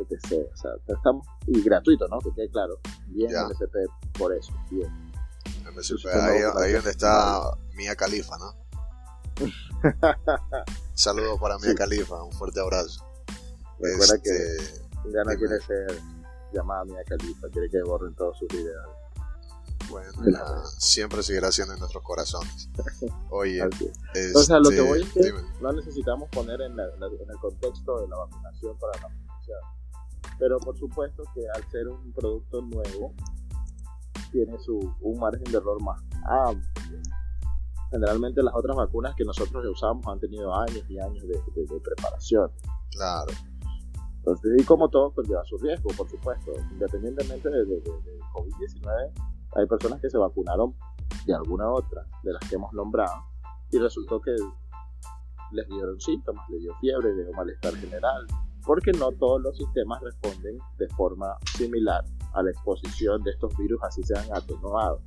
[0.00, 0.48] etc.
[0.52, 2.18] O sea, estamos, y gratuito, ¿no?
[2.18, 2.78] Que quede claro.
[3.08, 3.74] Bien MSP
[4.18, 4.90] por eso, bien.
[5.74, 7.40] MSP, ahí, ahí donde está
[7.74, 8.62] Mía Califa, ¿no?
[10.94, 13.04] Saludos para Mía Califa, un fuerte abrazo.
[13.78, 15.98] Recuerda que este, ya no quiere ser
[16.52, 18.88] llamada Mía Califa, quiere que borren todos sus videos.
[19.90, 20.08] Bueno,
[20.78, 22.68] siempre seguirá siendo en nuestros corazones.
[23.30, 23.62] Oye,
[24.34, 28.16] o sea, lo que voy es que no necesitamos poner en, el contexto de la
[28.16, 29.58] vacunación para la vacunación.
[30.42, 33.14] Pero por supuesto que al ser un producto nuevo,
[34.32, 37.00] tiene su, un margen de error más amplio.
[37.92, 42.50] Generalmente las otras vacunas que nosotros usamos han tenido años y años de, preparación.
[42.90, 43.32] Claro.
[44.16, 46.50] Entonces, y como todo, pues lleva su riesgo, por supuesto.
[46.72, 49.12] Independientemente de, de COVID-19,
[49.54, 50.74] hay personas que se vacunaron
[51.24, 53.14] de alguna otra de las que hemos nombrado
[53.70, 54.34] y resultó que
[55.52, 58.26] les dieron síntomas, les dio fiebre, les dio malestar general,
[58.64, 63.80] porque no todos los sistemas responden de forma similar a la exposición de estos virus,
[63.82, 65.02] así sean atenuados.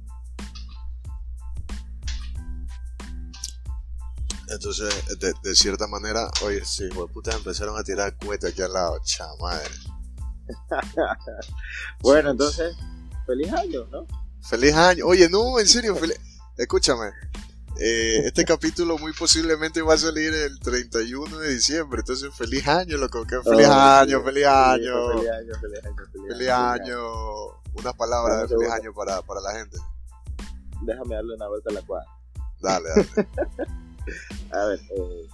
[4.48, 9.72] Entonces, de, cierta manera, oye, sí, puta, empezaron a tirar cueta aquí al lado, chamadre.
[12.02, 12.76] bueno, entonces,
[13.26, 14.06] feliz año, ¿no?
[14.41, 15.06] Feliz año.
[15.08, 15.96] Oye, no, en serio,
[16.58, 17.12] escúchame.
[17.77, 22.97] Eh, este capítulo muy posiblemente va a salir el 31 de diciembre, entonces feliz año,
[22.97, 23.25] loco.
[23.25, 25.55] Que feliz, año, feliz, año, feliz año.
[25.59, 26.97] Feliz año, feliz año.
[27.73, 29.77] Unas palabras de feliz año para, para la gente.
[30.83, 32.09] Déjame darle una vuelta a la cuadra.
[32.61, 33.27] Dale, dale.
[34.51, 35.27] a ver, eh,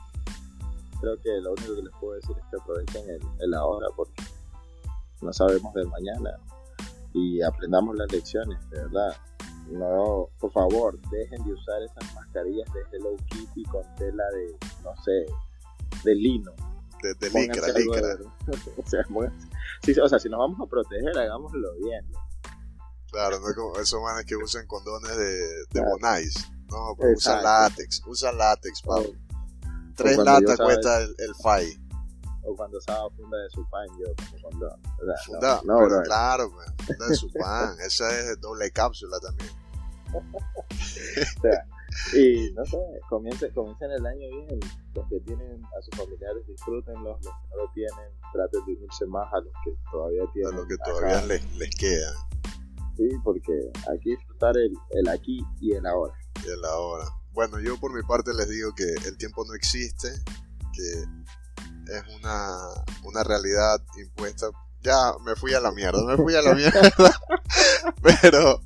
[1.00, 4.24] creo que lo único que les puedo decir es que aprovechen el, el ahora porque
[5.22, 6.32] no sabemos del mañana
[7.14, 9.16] y aprendamos las lecciones, de verdad.
[9.72, 14.96] No, por favor, dejen de usar esas mascarillas de Hello Kitty con tela de, no
[15.04, 15.26] sé,
[16.04, 16.52] de lino.
[17.02, 18.18] De, de licra, licra.
[18.78, 19.06] o, sea,
[20.04, 22.06] o sea, si nos vamos a proteger, hagámoslo bien.
[23.12, 26.52] Claro, no es como esos manes que usan condones de, de Bonais.
[26.70, 29.10] No, pues usa látex, usa látex, Pablo.
[29.96, 31.82] Tres latas cuesta el, el FAI
[32.44, 34.80] o cuando estaba funda de su pan, yo como cuando...
[35.26, 36.52] funda, no, claro,
[36.86, 39.50] funda de su pan, esa es doble cápsula también.
[40.14, 40.66] O
[41.42, 41.66] sea,
[42.14, 42.78] y no sé,
[43.10, 44.60] comiencen, comiencen el año bien,
[44.96, 49.06] los que tienen a sus familiares disfrútenlos, los que no lo tienen traten de unirse
[49.08, 50.54] más a los que todavía tienen.
[50.54, 52.14] A los que todavía les, les queda.
[52.98, 53.54] Sí, porque
[53.90, 56.14] hay que disfrutar el, el aquí y el ahora.
[56.46, 57.06] Y el ahora.
[57.34, 60.10] Bueno, yo por mi parte les digo que el tiempo no existe,
[60.74, 61.04] que
[61.94, 62.58] es una,
[63.04, 64.48] una realidad impuesta.
[64.84, 66.92] Ya me fui a la mierda, me fui a la mierda.
[68.02, 68.62] pero.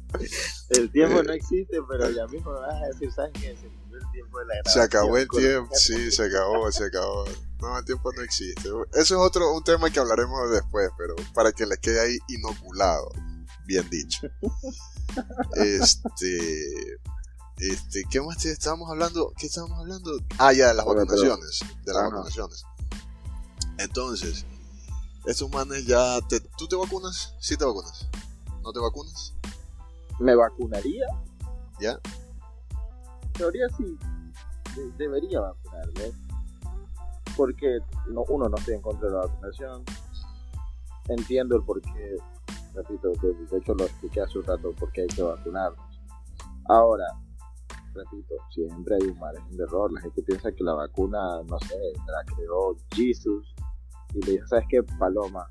[0.69, 3.55] El tiempo no existe, pero ya mismo vas a decir, ¿sabes qué?
[3.55, 7.25] Se acabó el tiempo de la Se acabó el tiempo, sí, se acabó, se acabó.
[7.61, 8.69] No, el tiempo no existe.
[8.93, 13.09] Eso es otro un tema que hablaremos después, pero para que les quede ahí inoculado.
[13.65, 14.27] Bien dicho.
[15.55, 16.99] Este.
[17.57, 19.31] Este, ¿qué más estábamos hablando?
[19.37, 20.19] ¿Qué estábamos hablando?
[20.37, 21.61] Ah, ya, de las vacunaciones.
[21.85, 22.65] De las vacunaciones.
[23.77, 24.45] Entonces,
[25.25, 26.19] estos manes ya...
[26.27, 27.35] Te, ¿Tú te vacunas?
[27.39, 28.07] ¿Sí te vacunas?
[28.63, 29.33] ¿No te vacunas?
[30.19, 31.05] ¿Me vacunaría?
[31.79, 31.99] ¿Ya?
[33.23, 33.97] En teoría sí.
[34.97, 36.11] debería vacunarme.
[37.35, 39.83] Porque no, uno no estoy en contra de la vacunación.
[41.09, 42.17] Entiendo el porqué.
[42.73, 45.99] Repito, de hecho lo expliqué hace un rato porque hay que vacunarnos.
[46.67, 47.05] Ahora,
[47.93, 49.91] repito, siempre hay un margen de error.
[49.91, 53.54] La gente piensa que la vacuna, no sé, la creó Jesus
[54.13, 55.47] y le dijo, ¿sabes qué, Paloma?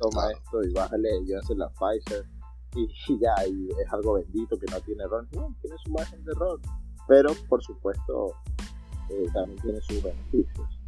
[0.00, 2.24] Toma esto y bájale, llévase la Pfizer
[2.76, 5.26] y, ya, y es algo bendito que no tiene error.
[5.32, 6.60] No, tiene su margen de error,
[7.06, 8.34] pero por supuesto
[9.10, 10.80] eh, también tiene sus beneficios.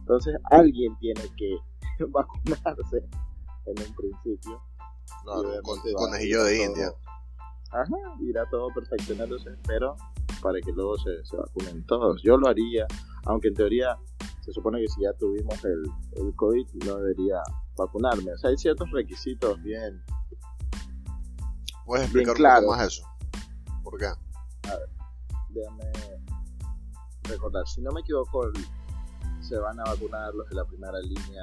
[0.00, 1.56] Entonces alguien tiene que
[2.08, 2.98] vacunarse
[3.66, 4.62] en un principio.
[5.26, 6.92] No, con, conejillo de India.
[7.70, 9.96] Ajá, irá todo perfeccionándose, pero
[10.40, 12.22] para que luego se, se vacunen todos.
[12.22, 12.86] Yo lo haría,
[13.24, 13.98] aunque en teoría
[14.44, 15.82] se supone que si ya tuvimos el,
[16.16, 17.40] el COVID no debería
[17.78, 18.32] vacunarme.
[18.32, 20.02] O sea, hay ciertos requisitos bien.
[21.86, 23.06] ¿Puedes explicar un poco más eso?
[23.82, 24.06] ¿Por qué?
[24.06, 24.88] A ver.
[25.48, 25.92] déjame
[27.22, 28.50] recordar, si no me equivoco,
[29.40, 31.42] se van a vacunar los de la primera línea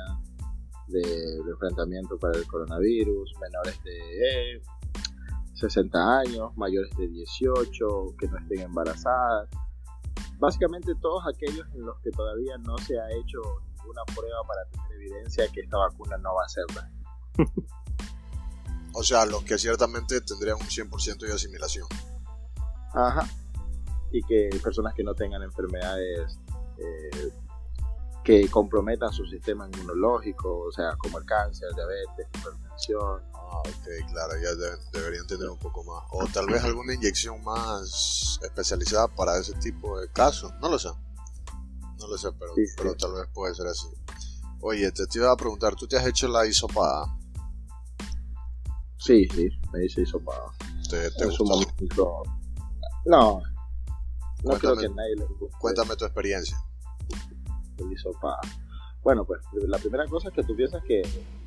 [0.87, 4.61] de, enfrentamiento para el coronavirus, menores de
[5.55, 9.49] 60 años, mayores de 18, que no estén embarazadas.
[10.41, 13.39] Básicamente todos aquellos en los que todavía no se ha hecho
[13.77, 16.65] ninguna prueba para tener evidencia que esta vacuna no va a ser
[18.93, 21.87] o sea, los que ciertamente tendrían un 100% de asimilación.
[22.91, 23.27] Ajá.
[24.11, 26.39] Y que personas que no tengan enfermedades
[26.79, 27.31] eh,
[28.23, 33.30] que comprometan su sistema inmunológico, o sea, como el cáncer, diabetes, hipertensión.
[33.51, 34.49] Ah, ok, claro, ya
[34.93, 36.03] deberían tener un poco más.
[36.11, 40.51] O tal vez alguna inyección más especializada para ese tipo de casos.
[40.61, 40.89] No lo sé.
[41.99, 43.87] No lo sé, pero, pero tal vez puede ser así.
[44.61, 47.17] Oye, te, iba a preguntar, ¿tú te has hecho la hisopada?
[48.97, 50.53] Sí, sí, me hice hisopada.
[50.89, 52.23] ¿Te, te gustó?
[53.05, 53.41] No,
[54.43, 55.57] no creo que nadie le guste.
[55.59, 56.57] Cuéntame tu experiencia
[57.81, 58.39] el hisopado.
[59.03, 61.01] Bueno, pues la primera cosa es que tú piensas que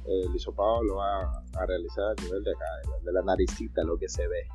[0.06, 2.64] el hisopado lo va a realizar a nivel de acá,
[3.02, 4.48] de la, naricita, lo que se ve.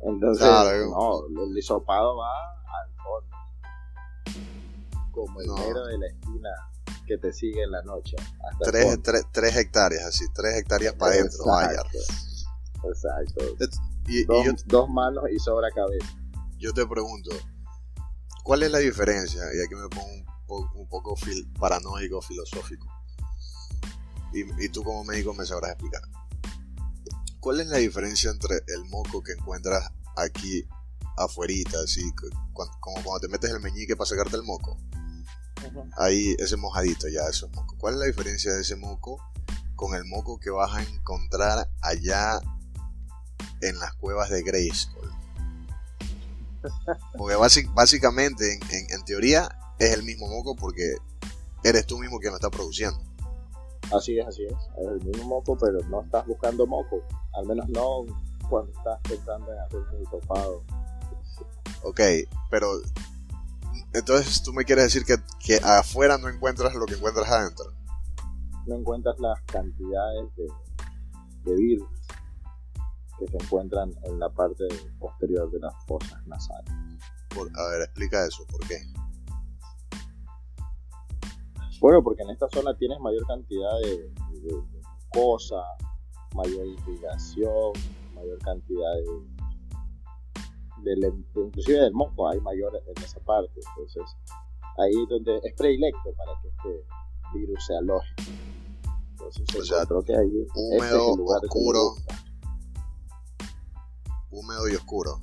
[0.00, 3.36] Entonces, no, el hisopado va al fondo.
[5.12, 6.50] Como el negro de la esquina
[7.06, 8.16] que te sigue en la noche.
[8.62, 11.82] tres, hectáreas, así, tres hectáreas para adentro, vaya.
[12.84, 13.44] Exacto.
[14.06, 16.16] Y, dos, dos manos y sobra cabeza.
[16.58, 17.30] Yo te pregunto,
[18.42, 19.42] ¿cuál es la diferencia?
[19.54, 20.30] Y aquí me pongo un
[20.74, 21.14] un poco
[21.58, 22.86] paranoico, filosófico.
[24.32, 26.02] Y, tú como médico me sabrás explicar.
[27.40, 30.66] ¿Cuál es la diferencia entre el moco que encuentras aquí
[31.16, 32.02] afuerita, así
[32.52, 34.78] como cuando te metes el meñique para sacarte el moco?
[35.96, 37.76] Ahí ese mojadito ya, eso es moco.
[37.78, 39.18] ¿Cuál es la diferencia de ese moco
[39.74, 42.40] con el moco que vas a encontrar allá
[43.60, 45.10] en las cuevas de Grayskull?
[47.16, 47.36] Porque
[47.74, 50.96] básicamente, en teoría, es el mismo moco porque
[51.64, 53.02] eres tú mismo quien lo está produciendo.
[53.92, 54.52] Así es, así es.
[54.52, 57.02] Es el mismo moco, pero no estás buscando moco.
[57.34, 58.04] Al menos no
[58.48, 60.64] cuando estás pensando en hacer un hisopado.
[61.82, 62.00] Ok,
[62.50, 62.68] pero
[63.92, 67.72] entonces tú me quieres decir que, que afuera no encuentras lo que encuentras adentro.
[68.66, 70.46] No encuentras las cantidades de,
[71.44, 71.88] de virus
[73.18, 74.64] que se encuentran en la parte
[74.98, 76.70] posterior de las fosas nasales.
[77.56, 78.76] a ver, explica eso, ¿por qué?
[81.80, 84.12] Bueno, porque en esta zona tienes mayor cantidad de,
[85.12, 85.64] cosas,
[86.34, 87.72] mayor irrigación,
[88.14, 88.94] mayor cantidad
[90.84, 93.60] de, de, inclusive del moco hay mayor en esa parte.
[93.70, 94.02] Entonces,
[94.78, 96.86] ahí donde es predilecto para que este
[97.34, 98.14] virus se aloje.
[99.12, 101.94] Entonces, creo que ahí húmedo, oscuro,
[104.30, 105.20] húmedo y oscuro.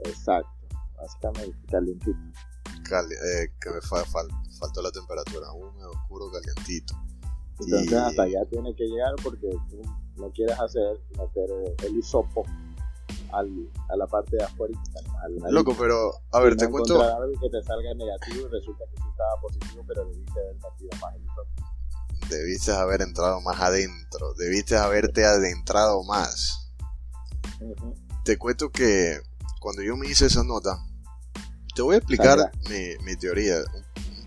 [0.00, 0.50] Exacto,
[0.96, 2.18] básicamente calientito.
[2.68, 4.04] eh, que me fa
[4.58, 6.94] falta faltó la temperatura, húmedo, oscuro, calientito.
[7.60, 9.80] Entonces hasta allá tiene que llegar porque tú
[10.16, 11.50] no quieres hacer, meter
[11.84, 12.44] el hisopo
[13.32, 14.74] al, a la parte de afuera.
[15.50, 17.00] Loco, pero a ver, te cuento.
[17.00, 20.90] algo que te salga negativo y resulta que sí estaba positivo, pero debiste haber metido
[21.00, 22.28] más el hisopo.
[22.28, 26.72] Debiste haber entrado más adentro, debiste haberte adentrado más.
[28.24, 29.20] Te cuento que
[29.60, 30.78] cuando yo me hice esa nota,
[31.74, 33.56] te voy a explicar mi, mi, teoría,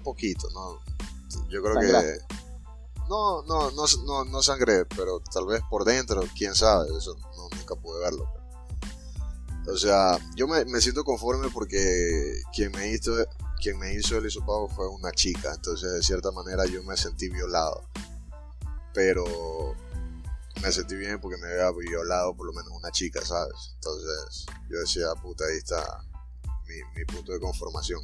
[0.07, 0.79] poquito, ¿no?
[1.49, 2.19] Yo creo que...
[3.09, 7.49] No, no, no, no, no sangré, pero tal vez por dentro, quién sabe, eso no,
[7.57, 8.25] nunca pude verlo.
[9.67, 13.13] O sea, yo me, me, siento conforme porque quien me hizo,
[13.61, 17.29] quien me hizo el hisopado fue una chica, entonces de cierta manera yo me sentí
[17.29, 17.83] violado.
[18.93, 19.75] Pero
[20.61, 23.73] me sentí bien porque me había violado por lo menos una chica, ¿sabes?
[23.75, 26.01] Entonces yo decía, puta, ahí está
[26.65, 28.01] mi, mi punto de conformación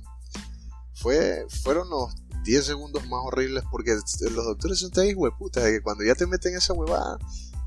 [0.96, 2.14] fue, fueron los
[2.44, 6.56] 10 segundos más horribles porque los doctores son tan puta que cuando ya te meten
[6.56, 7.18] esa huevada,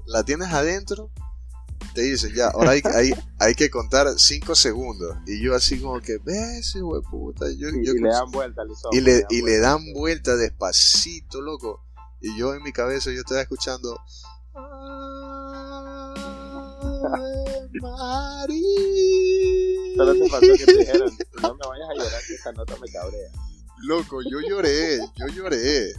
[0.07, 1.11] la tienes adentro,
[1.95, 5.17] te dicen ya, ahora hay, hay, hay que contar 5 segundos.
[5.27, 7.47] Y yo así como que, ves, hueputa.
[7.57, 8.63] Yo, y, yo, y le dan vuelta
[8.93, 11.83] Y, le, y le dan vuelta despacito, loco.
[12.21, 13.99] Y yo en mi cabeza yo estaba escuchando.
[19.97, 22.89] Solo te pasó que te dijeron, no me vayas a llorar que esta nota me
[22.89, 23.31] cabrea.
[23.79, 25.93] Loco, yo lloré, yo lloré.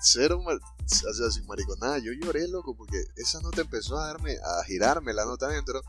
[0.00, 4.64] Cero, o sea, sin mariconada, yo lloré, loco, porque esa nota empezó a darme, a
[4.64, 5.80] girarme la nota adentro.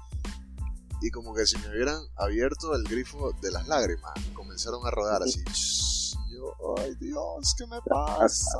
[1.01, 5.24] Y como que si me hubieran abierto el grifo de las lágrimas, comenzaron a rodar
[5.24, 5.43] así.
[6.34, 8.60] yo, ay Dios, ¿qué me pasa?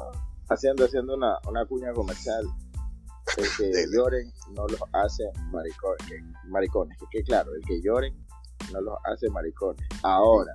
[0.50, 2.46] Haciendo, haciendo una, una cuña comercial
[3.38, 8.16] el que lloren no los hace maricones, maricones, que, claro, el que lloren
[8.72, 9.88] no los hace maricones.
[10.04, 10.54] Ahora,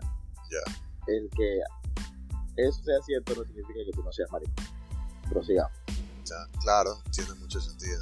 [0.50, 0.72] Ya.
[1.08, 1.60] el que
[2.56, 4.64] eso sea cierto no significa que tú no seas maricón.
[5.28, 5.72] Prosigamos.
[6.24, 8.00] Ya, claro, tiene mucho sentido.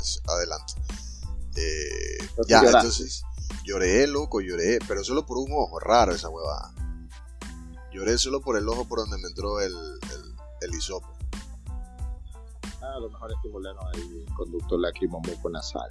[0.00, 0.74] Es- adelante.
[1.56, 2.78] Eh, Entonces ya, lloraste.
[2.78, 3.22] entonces
[3.64, 6.72] lloré, loco, lloré, pero solo por un ojo, raro esa huevada.
[7.92, 11.08] Lloré solo por el ojo por donde me entró el, el, el hisopo.
[12.82, 15.88] Ah, a lo mejor estimularon ahí el conducto lacrimomúco nasal.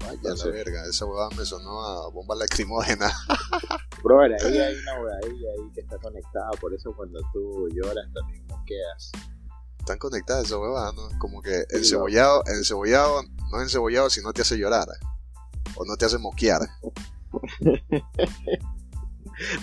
[0.00, 3.12] Vaya Ya la verga, esa huevada me sonó a bomba lacrimógena.
[4.02, 8.44] Brother, ahí hay una huevadilla ahí que está conectada, por eso cuando tú lloras también
[8.46, 9.12] moqueas.
[9.78, 11.08] Están conectadas esa huevada, ¿no?
[11.18, 14.88] Como que Sí, encebollado, encebollado, no encebollado si no te hace llorar.
[15.76, 16.62] O no te hace moquear.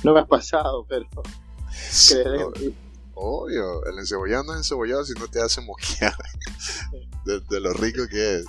[0.04, 2.76] No me has pasado, pero No, ti.
[3.14, 6.16] Obvio, el encebollado no es encebollado si no te hace moquear.
[7.26, 8.46] De, de lo rico que es.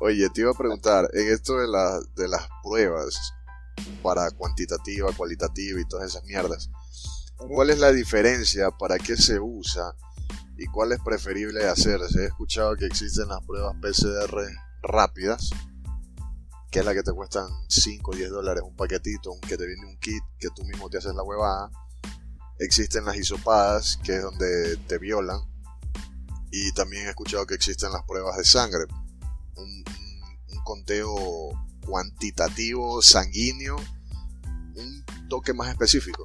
[0.00, 3.32] Oye, te iba a preguntar, en esto de, la, de las pruebas
[4.02, 6.70] para cuantitativa, cualitativa y todas esas mierdas,
[7.36, 8.70] ¿cuál es la diferencia?
[8.70, 9.94] ¿Para qué se usa?
[10.58, 12.22] ¿Y cuál es preferible hacerse?
[12.22, 14.38] He escuchado que existen las pruebas PCR
[14.82, 15.50] rápidas,
[16.70, 19.86] que es la que te cuestan 5 o 10 dólares un paquetito, que te viene
[19.86, 21.70] un kit, que tú mismo te haces la huevada.
[22.58, 25.40] Existen las hisopadas, que es donde te violan.
[26.50, 28.84] Y también he escuchado que existen las pruebas de sangre.
[29.56, 29.84] Un,
[30.64, 31.14] conteo
[31.86, 33.76] cuantitativo, sanguíneo,
[34.74, 36.24] un toque más específico.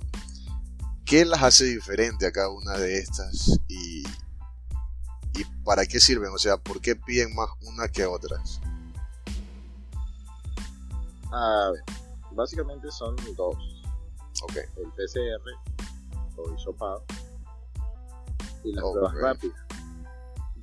[1.06, 3.60] ¿Qué las hace diferente a cada una de estas?
[3.68, 4.02] Y,
[5.36, 6.32] ¿Y para qué sirven?
[6.34, 8.60] O sea, ¿por qué piden más una que otras?
[11.32, 11.84] A ver,
[12.32, 13.84] básicamente son dos.
[14.44, 15.42] Ok, El PCR
[16.38, 17.04] o hisopado
[18.64, 19.66] y las pruebas rápidas.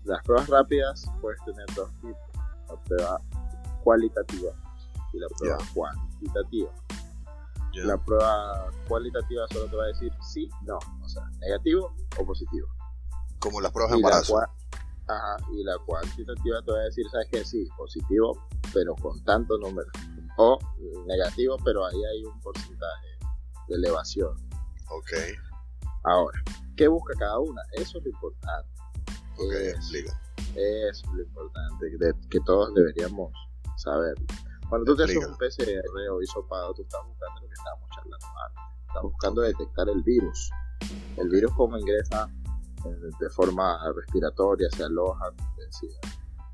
[0.05, 2.28] Las pruebas rápidas puedes tener dos tipos.
[2.69, 3.21] La prueba
[3.85, 4.51] cualitativa
[5.13, 6.71] y la prueba cuantitativa.
[7.75, 12.67] La prueba cualitativa solo te va a decir sí, no, o sea, negativo o positivo.
[13.39, 14.39] como las pruebas de la, embarazo.
[14.41, 19.57] Ajá, y la cuantitativa te va a decir, sabes que sí, positivo, pero con tanto
[19.59, 19.89] número.
[20.37, 20.59] O
[21.07, 23.07] negativo, pero ahí hay un porcentaje
[23.69, 24.37] de elevación.
[24.91, 25.13] Ok,
[26.05, 26.43] Ahora,
[26.77, 27.61] ¿qué busca cada una?
[27.73, 28.69] Eso es lo importante.
[29.37, 30.21] ok, Es- explica.
[30.59, 33.33] Eso es lo importante, de- que todos deberíamos
[33.77, 34.15] saber.
[34.69, 38.27] Cuando tú te haces un PCR o hisopado, tú estás buscando lo que estábamos charlando
[38.47, 38.63] antes.
[38.89, 40.51] Estás buscando detectar el virus.
[41.17, 42.29] El virus como ingresa
[42.85, 45.31] eh, de forma respiratoria, se aloja,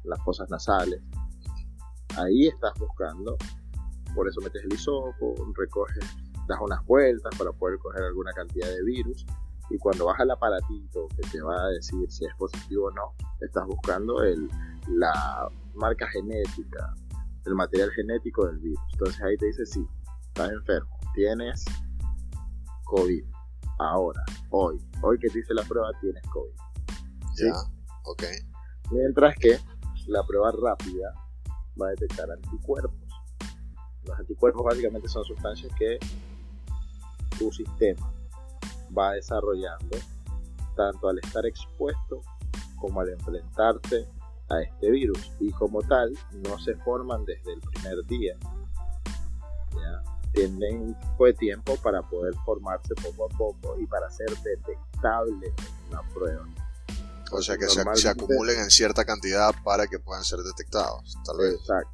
[0.05, 1.03] las fosas nasales.
[2.17, 3.37] Ahí estás buscando,
[4.15, 6.05] por eso metes el hisopo, recoges,
[6.47, 9.27] das unas vueltas para poder coger alguna cantidad de virus.
[9.71, 13.15] Y cuando vas al aparatito que te va a decir si es positivo o no,
[13.41, 14.49] estás buscando el,
[14.89, 16.95] la marca genética,
[17.47, 18.81] el material genético del virus.
[18.93, 19.87] Entonces ahí te dice, sí,
[20.29, 21.65] estás enfermo, tienes
[22.85, 23.25] COVID.
[23.79, 26.53] Ahora, hoy, hoy que te hice la prueba, tienes COVID.
[27.35, 27.47] ¿sí?
[27.47, 27.55] Ya,
[28.05, 28.23] ok,
[28.91, 29.59] Mientras que
[30.07, 31.15] la prueba rápida
[31.81, 33.01] va a detectar anticuerpos.
[34.05, 35.99] Los anticuerpos básicamente son sustancias que
[37.39, 38.13] tu sistema
[38.97, 39.99] va desarrollando
[40.77, 42.23] tanto al estar expuesto
[42.79, 44.09] como al enfrentarse
[44.51, 48.37] a este virus y como tal no se forman desde el primer día.
[49.73, 50.03] ¿ya?
[50.33, 55.47] Tienen un poco de tiempo para poder formarse poco a poco y para ser detectable
[55.47, 56.47] en una prueba.
[57.33, 61.39] O sea que se, se acumulen en cierta cantidad para que puedan ser detectados, tal
[61.39, 61.55] vez.
[61.55, 61.91] Exacto.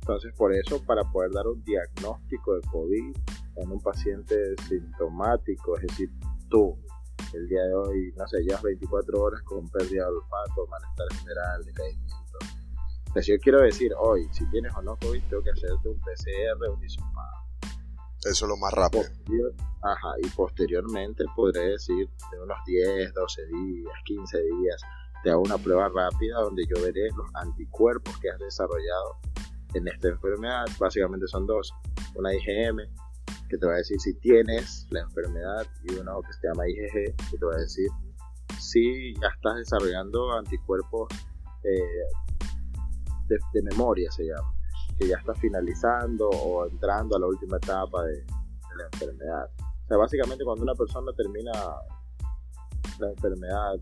[0.00, 3.16] Entonces, por eso, para poder dar un diagnóstico de COVID
[3.60, 6.10] en un paciente sintomático, es decir,
[6.48, 6.76] tú,
[7.34, 11.64] el día de hoy, no sé, llevas 24 horas con pérdida de olfato, malestar general,
[11.64, 12.16] decaimiento.
[13.06, 16.70] Entonces, yo quiero decir, hoy, si tienes o no COVID, tengo que hacerte un PCR
[16.70, 17.40] un hisopado.
[18.24, 19.02] Eso es lo más rápido.
[19.04, 24.82] Posterior- Ajá, y posteriormente podré decir de unos 10, 12 días, 15 días,
[25.24, 29.16] te hago una prueba rápida donde yo veré los anticuerpos que has desarrollado
[29.72, 30.66] en esta enfermedad.
[30.78, 31.72] Básicamente son dos,
[32.14, 32.78] una IgM
[33.50, 37.16] que te va a decir si tienes la enfermedad y una que se llama IgG
[37.30, 37.88] que te va a decir
[38.58, 41.08] si ya estás desarrollando anticuerpos
[41.64, 41.80] eh,
[43.26, 44.54] de, de memoria, se llama,
[44.98, 49.50] que ya estás finalizando o entrando a la última etapa de, de la enfermedad.
[49.58, 51.52] O sea, básicamente cuando una persona termina
[52.98, 53.74] la enfermedad,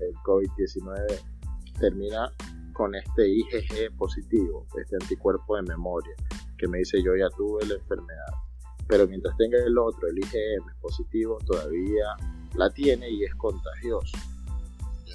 [0.00, 1.22] el COVID-19,
[1.78, 2.30] termina
[2.72, 6.14] con este IgG positivo, este anticuerpo de memoria,
[6.58, 8.43] que me dice yo ya tuve la enfermedad.
[8.86, 12.16] Pero mientras tenga el otro, el IgM positivo, todavía
[12.54, 14.16] la tiene y es contagioso.
[15.06, 15.14] Ya.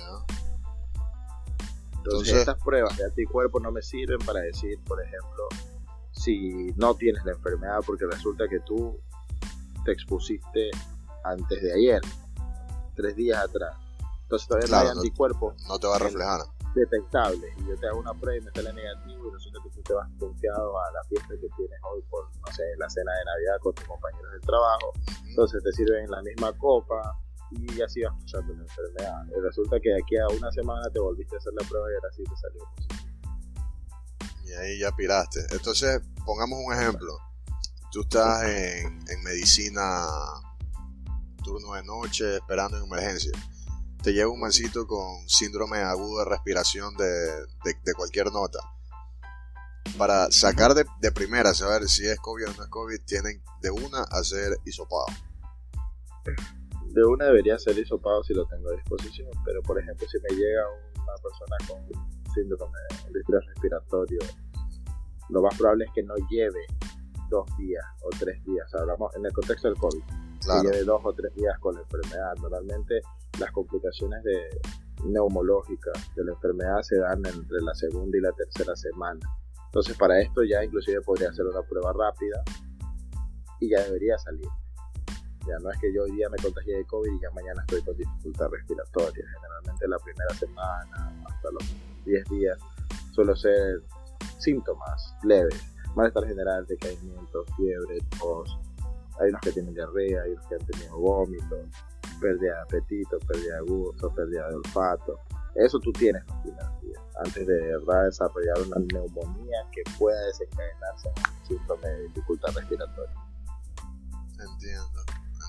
[1.98, 5.48] Entonces, Entonces- estas pruebas de anticuerpos no me sirven para decir, por ejemplo,
[6.12, 9.00] si no tienes la enfermedad porque resulta que tú
[9.86, 10.72] te expusiste
[11.24, 12.02] antes de ayer,
[12.96, 13.76] tres días atrás.
[14.24, 15.56] Entonces todavía no hay anticuerpos.
[15.68, 16.42] No te va a reflejar.
[16.76, 17.48] Detectable.
[17.58, 19.94] Y yo te hago una prueba y me sale negativo y resulta que tú te
[19.94, 23.58] vas confiado a la fiesta que tienes hoy por, no sé, la cena de Navidad
[23.62, 24.94] con tus compañeros del trabajo.
[25.28, 27.18] Entonces te sirven la misma copa
[27.52, 29.26] y así vas pasando la enfermedad.
[29.36, 31.96] Y resulta que de aquí a una semana te volviste a hacer la prueba y
[31.96, 33.10] ahora sí te salió positivo.
[34.46, 35.42] Y ahí ya piraste.
[35.52, 37.18] Entonces, pongamos un ejemplo.
[37.92, 40.06] Tú estás en, en medicina
[41.44, 43.32] turno de noche esperando en emergencia
[44.02, 47.06] te llega un mancito con síndrome agudo de respiración de,
[47.64, 48.60] de, cualquier nota.
[49.98, 53.72] Para sacar de, de, primera, saber si es COVID o no es COVID, tienen de
[53.72, 55.08] una hacer hisopado.
[56.86, 60.36] De una debería ser hisopado si lo tengo a disposición, pero por ejemplo, si me
[60.36, 60.64] llega
[60.96, 62.78] una persona con síndrome
[63.12, 64.20] de respiratorio,
[65.30, 66.66] lo más probable es que no lleve
[67.30, 68.74] dos días o tres días.
[68.76, 70.04] Hablamos en el contexto del COVID.
[70.40, 72.34] Que lleve dos o tres días con la enfermedad.
[72.42, 73.02] Normalmente
[73.40, 74.50] las complicaciones de
[75.06, 79.20] neumológicas de la enfermedad se dan entre la segunda y la tercera semana.
[79.66, 82.44] Entonces para esto ya inclusive podría hacer una prueba rápida
[83.60, 84.48] y ya debería salir.
[85.48, 87.82] Ya no es que yo hoy día me contagié de COVID y ya mañana estoy
[87.84, 89.26] con dificultad respiratoria.
[89.36, 91.64] Generalmente la primera semana hasta los
[92.06, 92.60] 10 días
[93.14, 93.82] suelo ser
[94.40, 95.62] síntomas leves,
[95.96, 98.60] malestar general, decaimiento, fiebre, tos.
[99.20, 101.60] Hay unos que tienen diarrea, hay unos que han tenido vómitos,
[102.22, 105.20] pérdida de apetito, pérdida de gusto, pérdida de olfato.
[105.56, 106.24] Eso tú tienes
[107.26, 113.16] antes de, verdad desarrollar una neumonía que pueda desencadenarse en un síntoma de dificultad respiratoria.
[114.40, 115.02] Entiendo,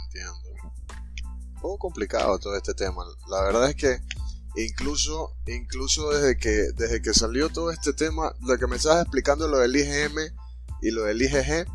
[0.03, 0.51] entiendo.
[1.55, 3.05] Un poco complicado todo este tema.
[3.29, 4.01] La verdad es que
[4.57, 9.49] incluso, incluso desde que, desde que salió todo este tema, lo que me estabas explicando,
[9.49, 10.19] lo del IgM
[10.83, 11.67] y lo del IgG,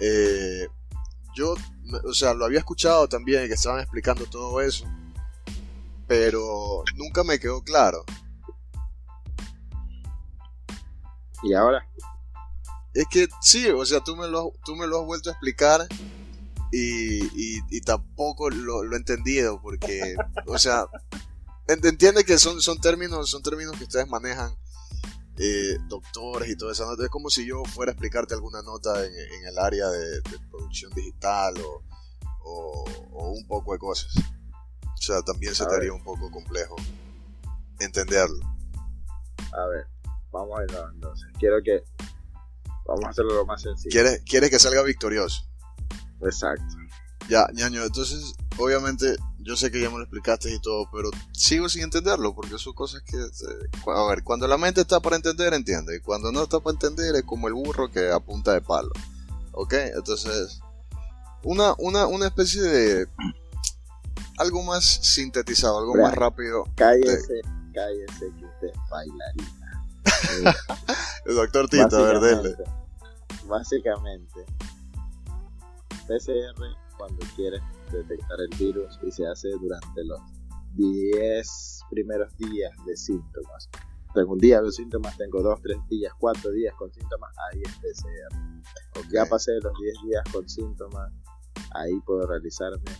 [0.00, 0.68] eh,
[1.34, 1.54] yo
[2.04, 4.86] o sea, lo había escuchado también que estaban explicando todo eso,
[6.06, 8.04] pero nunca me quedó claro.
[11.42, 11.86] ¿Y ahora?
[12.94, 15.86] Es que sí, o sea, tú me lo, tú me lo has vuelto a explicar
[16.70, 20.14] y, y, tampoco lo, he entendido porque,
[20.46, 20.86] o sea,
[21.66, 24.56] entiende que son, son, términos, son términos que ustedes manejan
[25.38, 27.02] eh, doctores y todo eso.
[27.02, 31.54] Es como si yo fuera a explicarte alguna nota en, el área de, producción digital
[32.44, 34.12] o, un poco de cosas.
[34.84, 36.76] O sea, también se te haría un poco complejo
[37.78, 38.40] entenderlo.
[39.52, 39.86] A ver,
[40.30, 41.28] vamos a verlo entonces.
[41.38, 41.82] Quiero que.
[42.86, 43.90] Vamos a hacerlo lo más sencillo.
[43.90, 45.44] ¿Quieres, quieres que salga victorioso?
[46.20, 46.64] Exacto.
[47.28, 51.68] Ya, ñaño, entonces, obviamente, yo sé que ya me lo explicaste y todo, pero sigo
[51.68, 55.54] sin entenderlo, porque son cosas que, eh, a ver, cuando la mente está para entender,
[55.54, 58.92] entiende, y cuando no está para entender es como el burro que apunta de palo,
[59.52, 59.74] ¿ok?
[59.96, 60.60] Entonces,
[61.42, 63.08] una, una, una especie de,
[64.38, 66.64] algo más sintetizado, algo más rápido.
[66.76, 67.40] Cállese,
[67.72, 69.58] cállese que usted es bailarina.
[71.26, 72.56] el doctor Tito, a ver, dele.
[73.46, 74.44] Básicamente,
[76.06, 77.60] PCR cuando quieres
[77.98, 80.20] detectar el virus y se hace durante los
[80.74, 83.68] 10 primeros días de síntomas.
[84.14, 87.72] Tengo un día de síntomas, tengo 2, 3 días, 4 días con síntomas, ahí es
[87.78, 89.10] PCR.
[89.10, 91.12] Ya pasé los 10 días con síntomas,
[91.74, 92.92] ahí puedo realizarme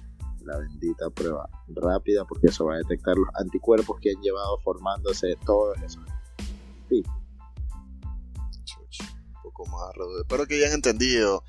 [0.45, 5.36] la bendita prueba rápida porque eso va a detectar los anticuerpos que han llevado formándose
[5.45, 6.03] todos esos.
[6.88, 7.03] Sí.
[9.34, 11.45] Un poco más, espero que hayan entendido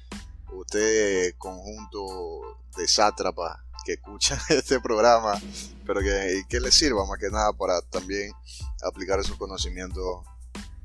[0.55, 5.39] usted conjunto de sátrapas que escuchan este programa,
[5.85, 8.31] pero que, que les sirva más que nada para también
[8.83, 10.23] aplicar esos conocimientos.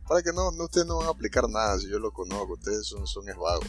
[0.07, 2.87] Para que no, no ustedes no van a aplicar nada, si yo lo conozco, ustedes
[2.87, 3.67] son, son esvagos.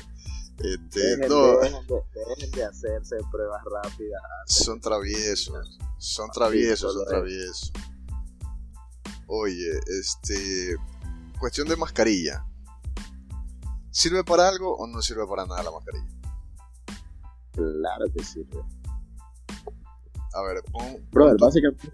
[0.57, 4.21] Este, dejen, de, hacerse pruebas rápidas.
[4.45, 7.71] Son traviesos, son traviesos, son traviesos.
[9.27, 10.75] Oye, este,
[11.39, 12.45] cuestión de mascarilla.
[13.91, 16.07] ¿Sirve para algo o no sirve para nada la mascarilla?
[17.51, 18.63] Claro que sirve.
[20.33, 21.89] A ver, pon, básicamente,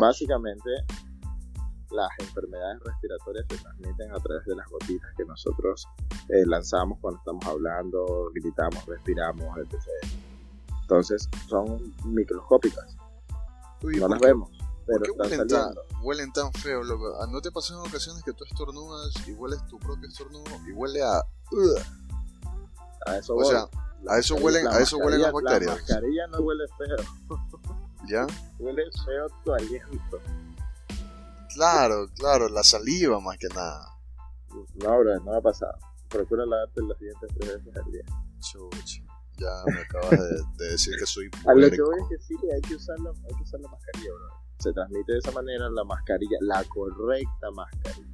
[0.00, 0.70] básicamente
[1.90, 5.86] las enfermedades respiratorias se transmiten a través de las gotitas que nosotros
[6.28, 9.76] eh, lanzamos cuando estamos hablando, gritamos, respiramos, etc.
[10.82, 12.96] Entonces son microscópicas.
[13.82, 14.57] no las vemos.
[14.88, 17.26] ¿Por qué huelen tan, huelen tan, feo, loco?
[17.30, 21.02] ¿No te pasa en ocasiones que tú estornudas y hueles tu propio estornudo y huele
[21.02, 21.22] a...
[23.06, 23.68] A eso o sea,
[24.08, 25.70] a eso huelen, a eso huelen las bacterias.
[25.70, 26.96] La mascarilla no huele feo.
[28.06, 28.26] ¿Ya?
[28.58, 30.20] Huele feo tu aliento.
[31.54, 33.98] Claro, claro, la saliva más que nada.
[34.74, 35.76] No, bro, no ha pasado.
[36.08, 38.04] procura lavarte los dientes tres veces al día.
[38.40, 39.02] Chucha.
[39.38, 40.10] Ya me acabas
[40.56, 43.10] de, decir que soy A lo que voy es que sí, hay que usar la,
[43.10, 44.47] hay que usar la mascarilla, bro.
[44.58, 48.08] Se transmite de esa manera la mascarilla, la correcta mascarilla.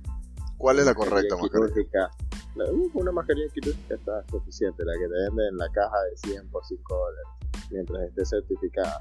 [0.58, 2.10] ¿Cuál es la correcta mascarilla?
[2.56, 6.16] La, uh, una mascarilla quirúrgica está suficiente, la que te venden en la caja de
[6.30, 7.26] 100 por 5 dólares,
[7.70, 9.00] mientras esté certificada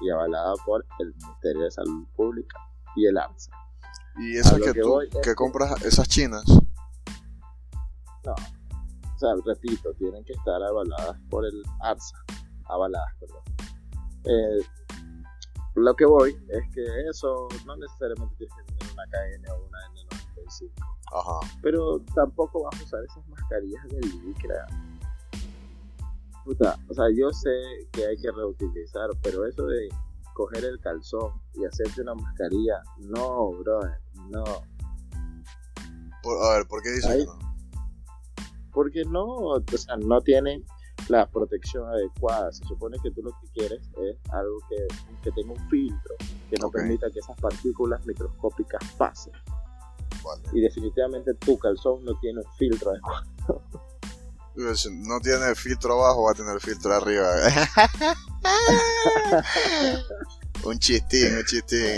[0.00, 2.58] y avalada por el Ministerio de Salud Pública
[2.96, 3.50] y el AMSA.
[4.18, 6.44] ¿Y esas que, tú que compras, esas chinas?
[8.24, 8.34] No,
[9.14, 12.16] o sea, repito, tienen que estar avaladas por el ARSA,
[12.66, 13.42] avaladas, perdón.
[14.24, 14.60] Eh,
[15.74, 19.78] lo que voy es que eso no necesariamente tiene que tener una KN o una
[19.92, 20.70] N95.
[21.12, 21.40] Ajá.
[21.62, 24.66] Pero tampoco vas a usar esas mascarillas de licra.
[26.44, 27.50] Puta, o sea, yo sé
[27.92, 29.88] que hay que reutilizar, pero eso de
[30.34, 33.98] coger el calzón y hacerte una mascarilla, no, brother,
[34.28, 34.44] no.
[34.44, 34.60] a
[36.56, 37.54] ver, ¿por qué dices que no?
[38.74, 40.64] porque no, o sea, no tienen
[41.08, 42.52] la protección adecuada.
[42.52, 44.86] Se supone que tú lo que quieres es algo que,
[45.22, 46.14] que tenga un filtro
[46.50, 49.32] que no permita que esas partículas microscópicas pasen.
[50.52, 53.24] Y definitivamente tu calzón no tiene un filtro adecuado.
[54.56, 57.24] No tiene filtro abajo, va a tener filtro arriba.
[60.64, 61.96] un chistín, un chistín.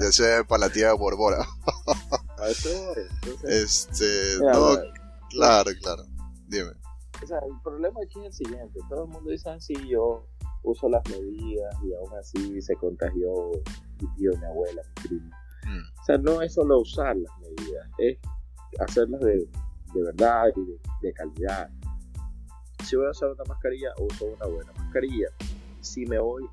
[0.00, 1.46] Ya se para la tía Borbora.
[3.44, 4.78] este, no,
[5.28, 6.06] claro, claro.
[6.48, 6.72] Dime.
[7.22, 8.80] O sea, el problema aquí es el siguiente.
[8.88, 10.26] Todo el mundo dice así, ah, yo
[10.62, 13.50] uso las medidas y aún así se contagió
[14.00, 15.36] mi tío, mi abuela, mi primo.
[15.66, 16.00] Mm.
[16.00, 18.18] O sea, no es solo usar las medidas, es
[18.78, 19.48] hacerlas de,
[19.94, 21.70] de verdad y de, calidad.
[22.84, 25.28] Si voy a usar una mascarilla, uso una buena mascarilla.
[25.80, 26.44] Si me voy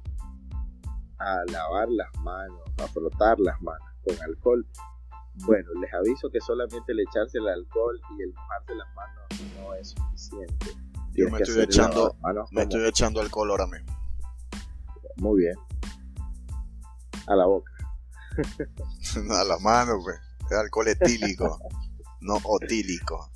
[1.20, 4.66] a lavar las manos, a frotar las manos con alcohol,
[5.46, 9.74] bueno, les aviso que solamente el echarse el alcohol y el mojarse las manos no
[9.74, 10.68] es suficiente.
[11.14, 12.16] Yo me estoy, echando,
[12.52, 13.98] me estoy echando alcohol ahora mismo.
[15.18, 15.56] Muy bien.
[17.28, 17.72] A la boca.
[19.32, 20.18] a las manos, pues.
[20.50, 21.60] Es alcohol etílico,
[22.22, 23.30] no otílico.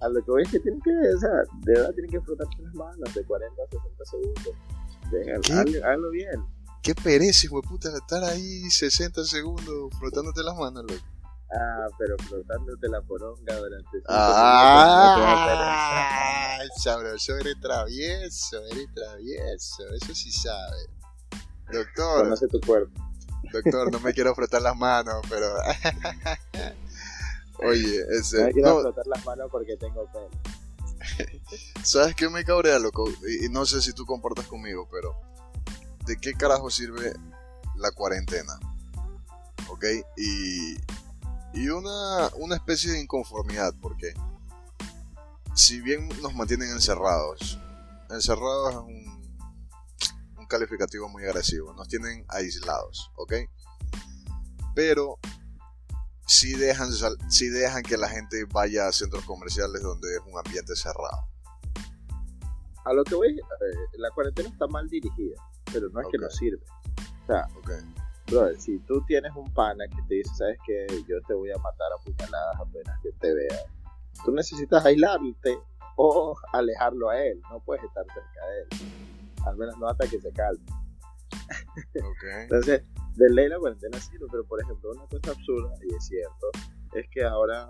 [0.00, 1.30] A lo que voy es que tienen que, o sea,
[1.62, 5.82] de verdad tienen que frotarse las manos de 40 a 60 segundos.
[5.82, 6.55] háganlo bien.
[6.86, 11.04] Qué pereza, hijo de puta, estar ahí 60 segundos frotándote las manos, loco.
[11.52, 15.48] Ah, pero frotándote la poronga durante Ah,
[16.76, 20.76] sabroso, eres travieso, eres travieso, eso sí sabe.
[21.72, 22.22] Doctor.
[22.22, 23.02] Conoce tu cuerpo.
[23.52, 25.56] Doctor, no me quiero frotar las manos, pero.
[27.68, 28.38] Oye, ese.
[28.38, 30.30] No me quiero frotar las manos porque tengo pelo.
[31.82, 33.10] ¿Sabes qué me cabrea, loco?
[33.42, 35.16] Y no sé si tú comportas conmigo, pero
[36.06, 37.14] de qué carajo sirve
[37.74, 38.58] la cuarentena.
[39.68, 39.84] ¿Ok?
[40.16, 40.76] Y,
[41.52, 44.14] y una, una especie de inconformidad, porque
[45.54, 47.58] si bien nos mantienen encerrados,
[48.08, 49.36] encerrados es un,
[50.38, 53.34] un calificativo muy agresivo, nos tienen aislados, ¿ok?
[54.74, 55.18] Pero
[56.26, 56.90] si dejan,
[57.30, 61.28] si dejan que la gente vaya a centros comerciales donde es un ambiente cerrado.
[62.84, 65.42] A lo que voy, eh, la cuarentena está mal dirigida
[65.72, 66.62] pero no es que no sirve.
[67.22, 67.48] O sea,
[68.26, 71.58] brother, si tú tienes un pana que te dice, sabes que yo te voy a
[71.58, 73.64] matar a puñaladas apenas que te vea,
[74.24, 75.58] tú necesitas aislarte
[75.96, 78.68] o alejarlo a él, no puedes estar cerca de él,
[79.46, 80.64] al menos no hasta que se calme.
[82.42, 82.82] Entonces,
[83.14, 86.50] de ley la cuarentena sirve, pero por ejemplo, una cosa absurda, y es cierto,
[86.94, 87.68] es que ahora,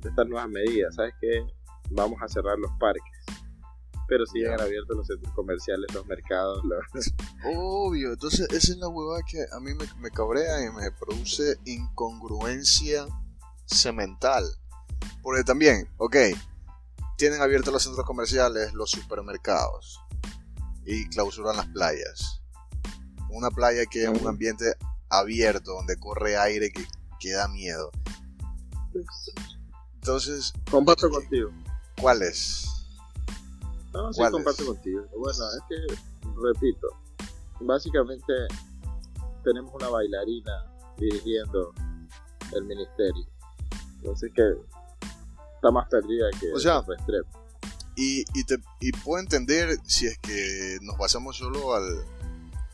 [0.00, 1.44] de estas nuevas medidas, ¿sabes qué?
[1.90, 3.24] Vamos a cerrar los parques
[4.08, 6.62] pero siguen abiertos los centros comerciales, los mercados.
[7.54, 13.06] Obvio, entonces esa es la huevada que a mí me, cabrea y me produce incongruencia
[13.66, 14.44] semental.
[15.22, 16.16] Porque también, ok,
[17.18, 20.00] tienen abiertos los centros comerciales, los supermercados
[20.86, 22.42] y clausuran las playas.
[23.28, 24.74] Una playa que es un ambiente
[25.10, 26.86] abierto, donde corre aire que,
[27.20, 27.92] que da miedo.
[29.96, 30.54] Entonces...
[30.70, 31.50] Comparto contigo.
[32.00, 32.77] ¿Cuál es?
[33.92, 35.06] No, sí, comparto contigo.
[35.16, 35.94] Bueno, es que,
[36.42, 36.88] repito,
[37.60, 38.32] básicamente
[39.44, 40.66] tenemos una bailarina
[40.98, 41.72] dirigiendo
[42.54, 43.26] el ministerio.
[43.96, 44.42] Entonces que
[45.54, 46.84] está más perdida que o sea,
[47.96, 52.04] y, y, te, y puedo entender si es que nos basamos solo al,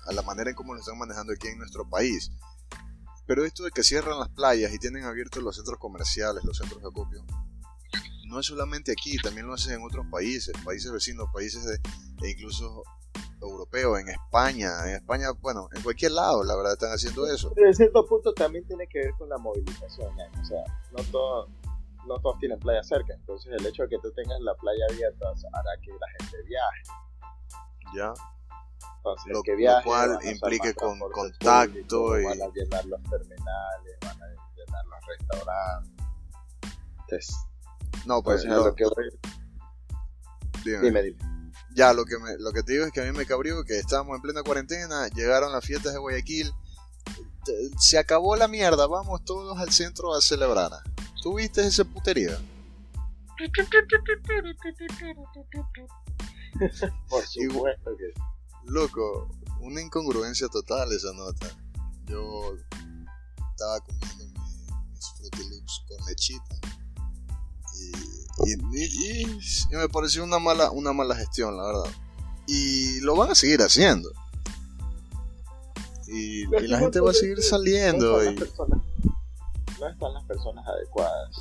[0.07, 2.31] a la manera en cómo lo están manejando aquí en nuestro país.
[3.27, 6.83] Pero esto de que cierran las playas y tienen abiertos los centros comerciales, los centros
[6.83, 7.25] de acopio,
[8.27, 11.81] no es solamente aquí, también lo hacen en otros países, países vecinos, países de,
[12.27, 12.83] e incluso
[13.41, 17.53] europeos, en España, en España, bueno, en cualquier lado, la verdad, están haciendo eso.
[17.55, 21.49] Pero en cierto punto también tiene que ver con la movilización, o sea, no todo,
[22.07, 25.27] no todos tienen playa cerca, entonces el hecho de que tú tengas la playa abierta
[25.53, 26.83] hará que la gente viaje.
[27.95, 28.13] Ya.
[28.97, 32.53] Entonces, Lo, que lo viaje, cual a usar implique con contacto público, y Van a
[32.55, 35.95] llenar los terminales, van a llenar los restaurantes.
[37.01, 37.37] Entonces,
[38.07, 39.11] no pues entonces a lo- lo que voy,
[40.65, 40.81] dime.
[40.83, 41.19] dime, dime.
[41.75, 43.79] ya lo que me, lo que te digo es que a mí me cabrió que
[43.79, 46.53] estábamos en plena cuarentena llegaron las fiestas de Guayaquil
[47.79, 50.73] se acabó la mierda vamos todos al centro a celebrar
[51.23, 52.39] ¿tú viste ese putería?
[57.09, 58.13] Por supuesto que
[58.67, 59.29] loco
[59.61, 61.49] una incongruencia total esa nota
[62.07, 62.55] yo
[63.51, 66.57] estaba comiendo mi- mis Fruity Loops con lechita
[67.75, 71.91] y, y- y- y- y me pareció una mala una mala gestión la verdad.
[72.47, 74.11] Y lo van a seguir haciendo.
[76.07, 78.81] Y, la gente va a seguir saliendo no y, están, las personas,
[79.81, 81.37] no están las personas adecuadas.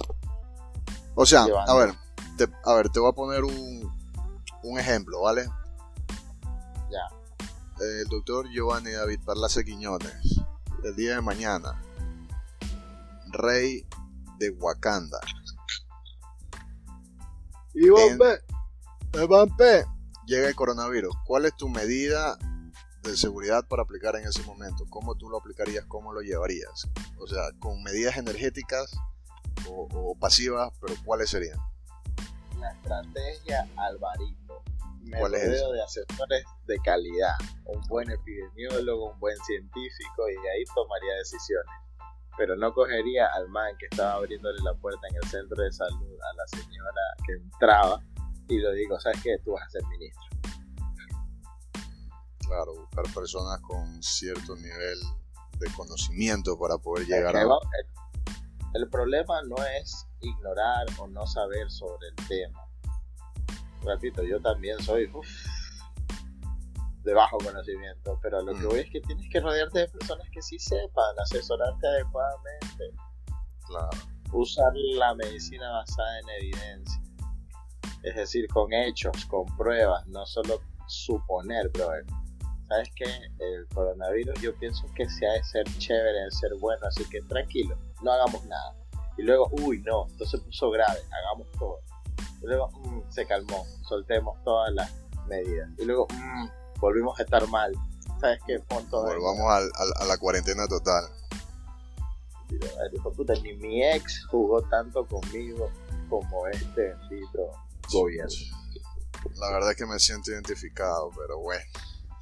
[1.16, 1.94] o sea a ver
[2.38, 3.92] te, a ver te voy a poner un,
[4.64, 5.48] un ejemplo vale
[6.90, 7.08] Ya.
[7.86, 10.40] el doctor Giovanni David Parlace Quiñones
[10.84, 11.80] el día de mañana
[13.32, 13.86] rey
[14.40, 15.20] de Wakanda
[17.74, 18.20] Y En-
[19.26, 19.86] Mbappé.
[20.26, 21.14] Llega el coronavirus.
[21.26, 22.38] ¿Cuál es tu medida
[23.04, 24.86] de seguridad para aplicar en ese momento?
[24.90, 25.86] ¿Cómo tú lo aplicarías?
[25.86, 26.88] ¿Cómo lo llevarías?
[27.20, 28.96] O sea, con medidas energéticas
[29.68, 31.60] o, o pasivas, pero ¿cuáles serían?
[32.64, 34.64] la estrategia Alvarito.
[35.02, 40.42] Me ¿Cuál es rodeo de asesores de calidad, un buen epidemiólogo, un buen científico y
[40.42, 41.74] de ahí tomaría decisiones.
[42.38, 46.18] Pero no cogería al man que estaba abriéndole la puerta en el centro de salud
[46.20, 48.02] a la señora que entraba
[48.48, 49.38] y lo digo, ¿sabes qué?
[49.44, 50.24] Tú vas a ser ministro.
[52.48, 55.00] Claro, buscar personas con cierto nivel
[55.60, 57.42] de conocimiento para poder llegar a...
[57.42, 57.50] el,
[58.74, 62.60] el problema no es ignorar o no saber sobre el tema.
[63.84, 65.28] Repito, yo también soy uf,
[67.04, 68.70] de bajo conocimiento, pero lo que Mm.
[68.70, 72.92] voy es que tienes que rodearte de personas que sí sepan, asesorarte adecuadamente,
[73.68, 73.90] Claro,
[74.34, 77.02] usar la medicina basada en evidencia.
[78.04, 82.06] Es decir, con hechos, con pruebas, no solo suponer, brother.
[82.68, 83.06] ¿Sabes qué?
[83.40, 87.22] El coronavirus yo pienso que se ha de ser chévere, de ser bueno, así que
[87.22, 88.76] tranquilo, no hagamos nada.
[89.18, 91.80] Y luego, uy, no, esto se puso grave, hagamos todo.
[92.42, 94.92] Y luego, mm, se calmó, soltemos todas las
[95.28, 95.70] medidas.
[95.78, 96.48] Y luego, mm,
[96.84, 97.72] volvimos a estar mal.
[98.20, 98.56] ¿Sabes qué?
[98.56, 101.06] En- volvamos al- al- a la cuarentena total.
[103.16, 105.72] Puta, ni mi ex jugó tanto conmigo
[106.10, 107.52] como este bendito
[107.92, 108.36] gobierno.
[109.36, 111.64] La verdad es que me siento identificado, pero bueno.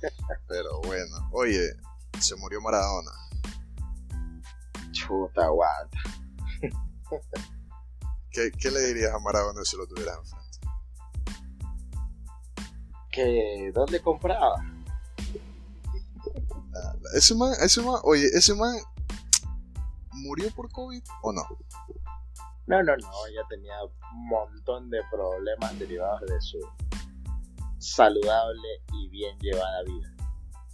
[0.47, 1.29] Pero bueno.
[1.31, 1.73] Oye,
[2.19, 3.11] se murió Maradona.
[4.91, 5.97] Chuta, aguanta.
[8.31, 10.17] ¿Qué, qué le dirías a Maradona si lo tuvieras?
[13.11, 14.55] ¿Que dónde compraba?
[17.13, 18.73] Ese man, ese man, oye, ese man
[20.13, 21.43] murió por COVID o no?
[22.67, 26.59] No, no, no, ella tenía un montón de problemas derivados de su
[27.79, 30.15] saludable y bien llevada vida.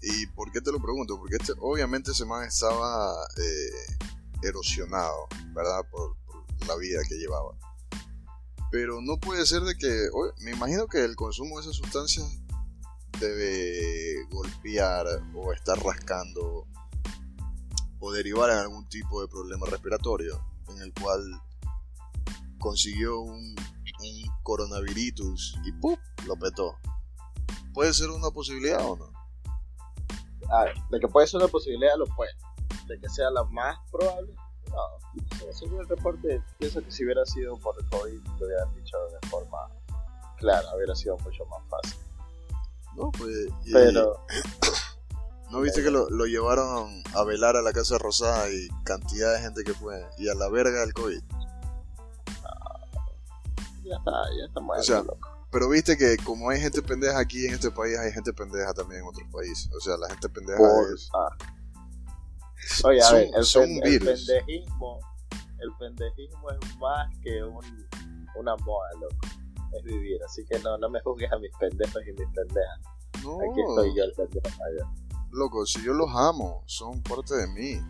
[0.02, 1.18] ¿Y por qué te lo pregunto?
[1.18, 4.08] Porque este, obviamente ese man estaba eh,
[4.44, 5.82] erosionado, ¿verdad?
[5.90, 7.58] Por, por la vida que llevaba.
[8.72, 12.26] Pero no puede ser de que, oye, me imagino que el consumo de esas sustancias
[13.20, 16.68] debe golpear o estar rascando
[18.00, 21.22] o derivar en algún tipo de problema respiratorio en el cual
[22.60, 23.56] consiguió un,
[24.44, 25.98] coronavirus y ¡pum!
[26.26, 26.78] lo petó.
[27.74, 29.12] ¿Puede ser una posibilidad o no?
[30.50, 32.32] A ver, de que puede ser una posibilidad, lo puede.
[32.88, 34.34] De que sea la más probable,
[34.70, 35.54] no.
[35.54, 39.28] Según el reporte, pienso que si hubiera sido por el COVID, lo hubieran dicho de
[39.30, 39.58] forma
[40.38, 42.00] clara, hubiera sido mucho más fácil.
[42.96, 43.50] No, pues.
[43.72, 44.26] Pero,
[45.52, 49.40] ¿No viste que lo, lo llevaron a velar a la Casa Rosada y cantidad de
[49.40, 50.06] gente que fue?
[50.18, 51.22] Y a la verga del COVID.
[53.84, 55.30] ya está, ya está muerto, O sea, loco.
[55.50, 59.02] Pero viste que como hay gente pendeja aquí en este país, hay gente pendeja también
[59.02, 59.70] en otros países.
[59.74, 61.10] O sea, la gente pendeja Por- es...
[61.14, 61.30] ah.
[62.84, 64.26] Oye, a ver, el, son pen- un el virus.
[64.28, 65.00] pendejismo,
[65.60, 67.60] el pendejismo es más que un,
[68.36, 69.28] una moda, loco.
[69.78, 72.80] Es vivir, así que no, no me juzgues a mis pendejos y mis pendejas.
[73.24, 74.88] No, Aquí estoy yo el pendejo mayor.
[75.32, 77.82] loco, si yo los amo, son parte de mí.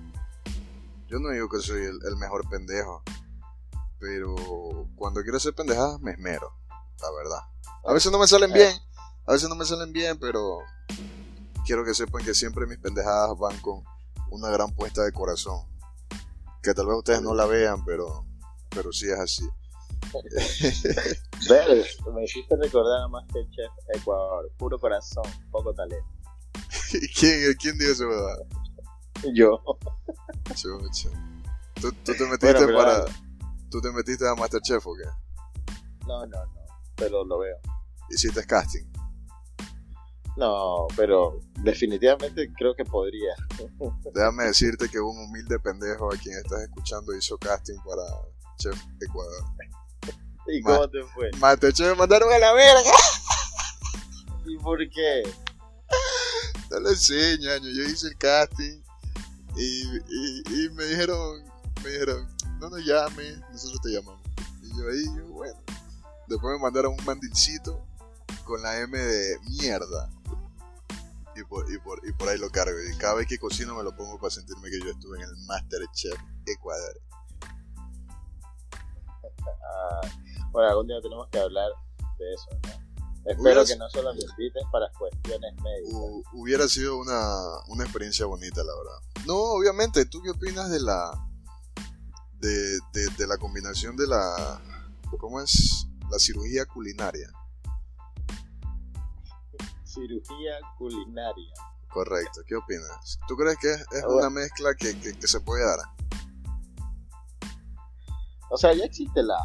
[1.08, 3.04] Yo no digo que soy el, el mejor pendejo.
[4.00, 4.36] Pero
[4.96, 6.52] cuando quiero hacer pendejadas, me esmero.
[7.02, 7.40] La verdad.
[7.86, 8.54] A veces no me salen Eh.
[8.54, 8.74] bien.
[9.26, 10.60] A veces no me salen bien, pero
[11.66, 13.84] quiero que sepan que siempre mis pendejadas van con
[14.30, 15.66] una gran puesta de corazón.
[16.62, 18.26] Que tal vez ustedes no la vean, pero,
[18.70, 19.48] pero sí es así.
[21.50, 24.52] Ver, me hiciste recordar a Masterchef Ecuador.
[24.58, 26.08] Puro corazón, poco talento.
[27.20, 28.38] ¿Quién, ¿Quién dijo eso, verdad?
[29.34, 29.62] Yo.
[30.56, 31.10] Chucha.
[31.82, 33.06] ¿Tú, tú te metiste Bueno, para.
[33.70, 35.10] ¿Tú te metiste a Masterchef o qué?
[36.08, 36.62] No, no, no.
[36.96, 37.58] Pero lo veo.
[38.10, 38.86] Hiciste casting.
[40.38, 43.34] No, pero definitivamente creo que podría.
[44.14, 48.04] Déjame decirte que un humilde pendejo a quien estás escuchando hizo casting para
[48.60, 49.44] Chef Ecuador.
[50.48, 51.32] ¿Y Ma- cómo te fue?
[51.40, 52.92] Masterchef me mandaron a la verga.
[54.46, 55.24] ¿Y por qué?
[56.70, 57.70] No lo sé, ñaño.
[57.70, 58.80] Yo hice el casting
[59.56, 61.44] y, y, y me dijeron,
[61.84, 62.28] me dijeron,
[62.60, 64.22] no nos llames, nosotros te llamamos.
[64.62, 65.60] Y yo ahí, yo, bueno.
[66.28, 67.84] Después me mandaron un mandilcito
[68.46, 70.10] con la M de mierda.
[71.40, 72.78] Y por, y, por, y por ahí lo cargo.
[72.92, 75.36] Y cada vez que cocino me lo pongo para sentirme que yo estuve en el
[75.48, 77.00] Masterchef Ecuador.
[79.70, 80.02] Ah,
[80.52, 81.70] bueno, algún día tenemos que hablar
[82.18, 83.32] de eso, ¿no?
[83.32, 85.94] Espero que no solo me invites para cuestiones médicas.
[85.94, 89.26] Hu- hubiera sido una, una experiencia bonita, la verdad.
[89.26, 91.12] No, obviamente, ¿tú qué opinas de la
[92.40, 94.62] de, de, de la combinación de la
[95.20, 95.88] ¿cómo es?
[96.10, 97.30] La cirugía culinaria.
[99.98, 101.52] Cirugía culinaria.
[101.90, 103.20] Correcto, ¿qué opinas?
[103.28, 104.18] ¿Tú crees que es, es Ah, bueno.
[104.20, 105.80] una mezcla que, que- que se puede dar?
[108.52, 109.38] O sea, ya existe la,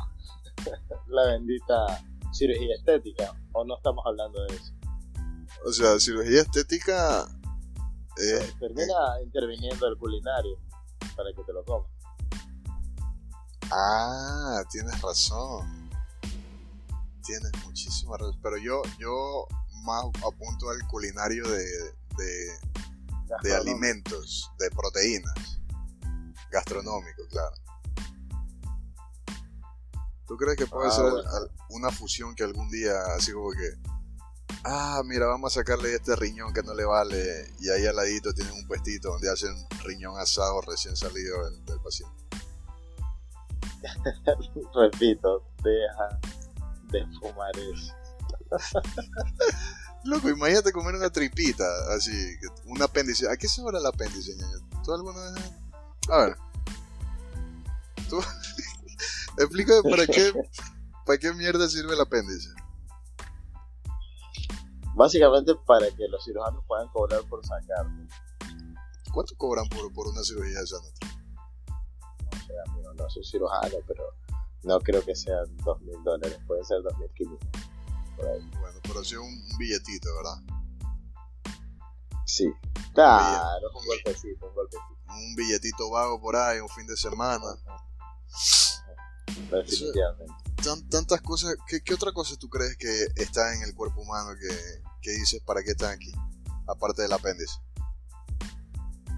[1.08, 4.72] la bendita cirugía estética, o no estamos hablando de eso.
[5.64, 7.26] O sea, cirugía estética
[8.18, 8.94] eh, Termina
[9.24, 10.58] interviniendo el culinario
[11.16, 11.90] para que te lo comas.
[13.70, 15.90] Ah, tienes razón.
[17.24, 18.38] Tienes muchísima razón.
[18.42, 19.46] Pero yo, yo
[19.82, 21.64] más apunto al culinario de,
[23.42, 25.34] de, alimentos, de proteínas.
[26.50, 27.54] Gastronómico, claro.
[30.26, 31.30] ¿Tú crees que puede Ah, ser bueno.
[31.70, 33.70] una fusión que algún día, así como que,
[34.64, 38.32] ah, mira, vamos a sacarle este riñón que no le vale, y ahí al ladito
[38.32, 39.54] tienen un puestito donde hacen
[39.84, 42.14] riñón asado recién salido del, del paciente?
[44.74, 46.20] Repito, deja
[46.92, 47.94] de fumar eso.
[50.04, 52.12] Loco, imagínate comer una tripita, así,
[52.66, 53.30] un apéndice.
[53.30, 54.58] ¿A qué sabrá el apéndice, ñaño?
[54.84, 55.52] ¿Tú alguna vez?
[56.10, 56.36] A ver.
[58.08, 58.20] ¿Tú?
[59.38, 60.32] Explícame para qué,
[61.06, 62.50] para qué mierda sirve el apéndice.
[64.94, 68.06] Básicamente para que los cirujanos puedan cobrar por sacarlo.
[69.12, 71.06] ¿Cuánto cobran por, por una cirugía de esa nota?
[72.24, 74.04] No sé, amigo, no soy cirujano, pero
[74.64, 77.71] no creo que sean dos mil dólares, puede ser dos mil quinientos.
[78.16, 78.50] Por ahí.
[78.60, 80.42] Bueno, pero sí un, un billetito, ¿verdad?
[82.26, 82.50] Sí.
[82.94, 84.98] Claro, un golpecito, un golpecito.
[85.08, 87.44] Un billetito vago por ahí, un fin de semana.
[89.50, 90.32] Definitivamente.
[90.62, 91.56] Tan- tantas cosas.
[91.66, 95.42] ¿qué, qué otra cosa tú crees que está en el cuerpo humano que, que dices
[95.44, 96.12] para qué están aquí?
[96.68, 97.54] Aparte del apéndice.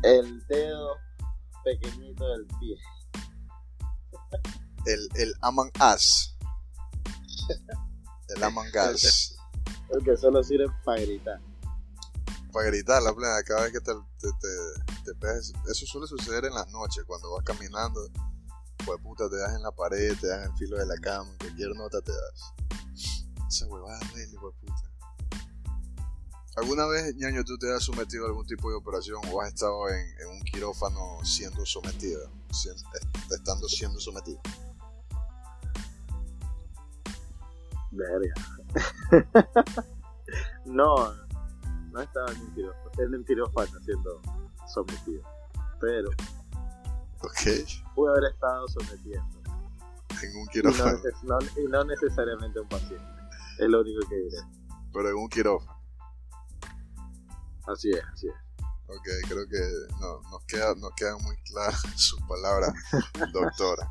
[0.03, 0.97] El dedo
[1.65, 2.77] pequeñito del pie.
[4.87, 6.37] El, el Among Us.
[8.35, 9.37] El Among Us.
[9.91, 11.41] El que solo sirve para gritar.
[12.53, 15.53] Para gritar la plena, cada vez que te, te, te, te pegas.
[15.71, 18.09] Eso suele suceder en las noches, cuando vas caminando.
[18.85, 21.31] Pues puta, te das en la pared, te das en el filo de la cama,
[21.39, 22.55] cualquier nota te das.
[23.49, 24.95] Esa huevada de puta.
[26.57, 29.89] ¿Alguna vez, ñaño, tú te has sometido a algún tipo de operación o has estado
[29.89, 32.31] en, en un quirófano siendo sometido?
[33.31, 34.41] Estando siendo sometido.
[37.95, 38.35] Verga.
[40.67, 41.15] no,
[41.93, 44.21] no estaba en un quirófano, en un quirófano siendo
[44.73, 45.23] sometido.
[45.81, 46.11] Pero
[47.21, 47.95] Ok.
[47.95, 49.41] pude haber estado sometiendo.
[50.23, 50.99] En un Y no, quirófano.
[50.99, 53.07] neces- no- y no necesariamente un paciente.
[53.59, 54.37] Es lo único que diré.
[54.93, 55.81] Pero en un quirófano.
[57.67, 58.35] Así es, así es.
[58.87, 59.61] Ok, creo que
[60.01, 62.73] no, nos, queda, nos quedan muy claras sus palabras,
[63.33, 63.91] doctora.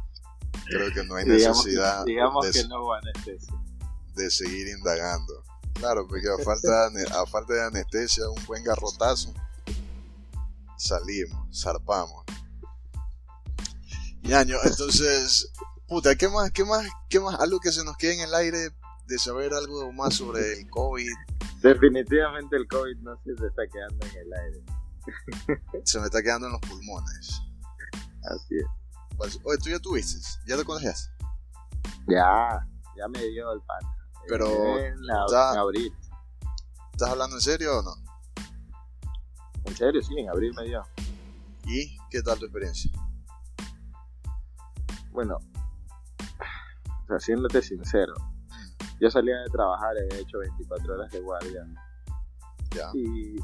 [0.65, 3.53] Creo que no hay Digamos, necesidad digamos de, que no hubo anestesia.
[4.15, 5.43] De seguir indagando.
[5.73, 9.33] Claro, porque a falta, de, a falta de anestesia, un buen garrotazo,
[10.77, 12.23] salimos, zarpamos.
[14.21, 15.51] Ñaño, entonces,
[15.87, 17.39] puta, ¿qué más, qué más, qué más?
[17.39, 18.69] Algo que se nos quede en el aire
[19.07, 21.11] de saber algo más sobre el COVID.
[21.61, 24.63] Definitivamente el COVID no se te está quedando en el aire.
[25.83, 27.41] Se me está quedando en los pulmones.
[28.23, 28.65] Así es.
[29.17, 31.11] Pues, Oye, tú ya tuviste, ya te contagiaste.
[32.07, 32.65] Ya,
[32.97, 33.81] ya me dio el pan.
[34.27, 35.93] Pero en, la- ya- en abril.
[36.91, 37.95] ¿Estás hablando en serio o no?
[39.65, 40.83] En serio, sí, en abril me dio.
[41.65, 42.91] ¿Y qué tal tu experiencia?
[45.11, 45.37] Bueno,
[47.03, 48.13] o sea, siéndote sincero,
[48.99, 51.65] yo salía de trabajar, he hecho 24 horas de guardia.
[52.75, 52.89] Ya.
[52.95, 53.35] Y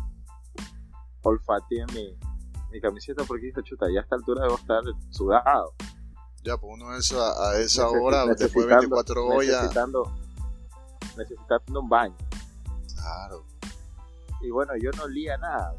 [1.21, 2.17] olfateé mi,
[2.71, 5.73] mi camiseta porque dije, chuta, ya a esta altura debo estar sudado.
[6.43, 9.47] Ya, pues uno es a, a esa hora, después de Necesitando- 24 horas.
[9.47, 10.19] Necesitando,
[11.19, 12.15] necesitando un baño.
[12.95, 13.45] Claro,
[14.41, 15.73] Y bueno, yo no olía nada.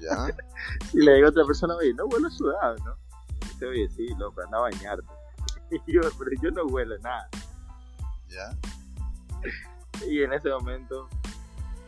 [0.00, 0.26] ya.
[0.92, 2.96] Y le digo a otra persona, oye, no huelo sudado, ¿no?
[3.42, 5.06] Y dice, oye, sí, loco, anda a bañarte.
[5.86, 7.28] Y yo, pero yo no huelo nada.
[8.28, 8.56] Ya.
[10.06, 11.08] Y en ese momento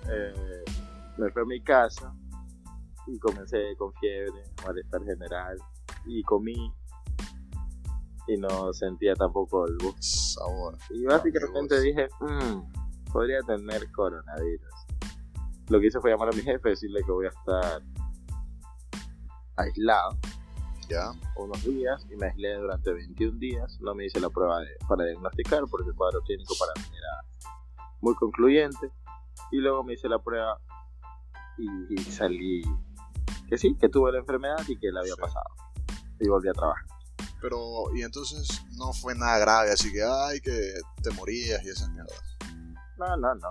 [0.08, 0.64] eh,
[1.16, 2.12] me fui a mi casa
[3.06, 5.58] y comencé con fiebre, malestar general.
[6.06, 6.72] Y comí
[8.28, 10.00] y no sentía tampoco el gusto.
[10.00, 10.76] Sabor.
[10.90, 11.82] Y básicamente Amigos.
[11.82, 14.74] dije, "Mm, podría tener coronavirus.
[15.68, 17.82] Lo que hice fue llamar a mi jefe, decirle que voy a estar
[19.56, 20.16] aislado
[20.88, 21.10] Ya.
[21.36, 23.78] unos días y me aislé durante 21 días.
[23.80, 27.46] No me hice la prueba de- para diagnosticar porque el cuadro clínico para mí era
[28.00, 28.90] muy concluyente.
[29.50, 30.58] Y luego me hice la prueba
[31.58, 32.62] y, y salí
[33.48, 35.20] que sí, que tuve la enfermedad y que la había Sí.
[35.20, 35.46] pasado.
[36.20, 36.84] Y volví a trabajar.
[37.40, 41.88] Pero, y entonces no fue nada grave, así que, ay, que te morías y esas
[41.90, 42.20] mierdas.
[42.98, 43.48] No, no, no.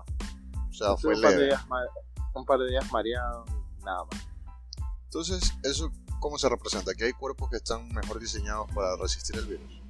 [0.69, 1.47] O sea, Estuve fue un, par de leve.
[1.47, 1.65] días
[2.33, 3.45] un par de días mareado,
[3.83, 4.27] nada más.
[5.05, 6.93] Entonces, ¿eso cómo se representa?
[6.93, 9.81] Que hay cuerpos que están mejor diseñados para resistir el virus.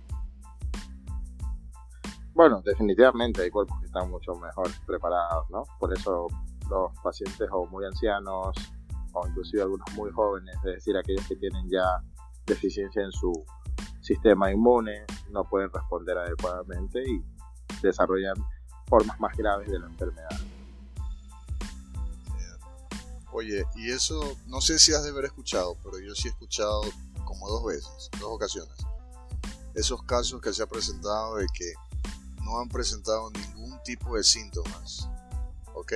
[2.33, 5.63] Bueno, definitivamente hay cuerpos que están mucho mejor preparados, ¿no?
[5.79, 6.27] Por eso
[6.69, 8.55] los pacientes o muy ancianos
[9.13, 11.99] o inclusive algunos muy jóvenes, es decir, aquellos que tienen ya
[12.45, 13.33] deficiencia en su
[14.07, 17.21] sistema inmune, no pueden responder adecuadamente y
[17.81, 18.35] desarrollan
[18.87, 20.29] formas más graves de la enfermedad.
[23.33, 26.81] Oye, y eso, no sé si has de haber escuchado, pero yo sí he escuchado
[27.25, 28.73] como dos veces, dos ocasiones.
[29.75, 31.73] Esos casos que se ha presentado de que
[32.43, 35.07] no han presentado ningún tipo de síntomas,
[35.75, 35.93] ¿ok?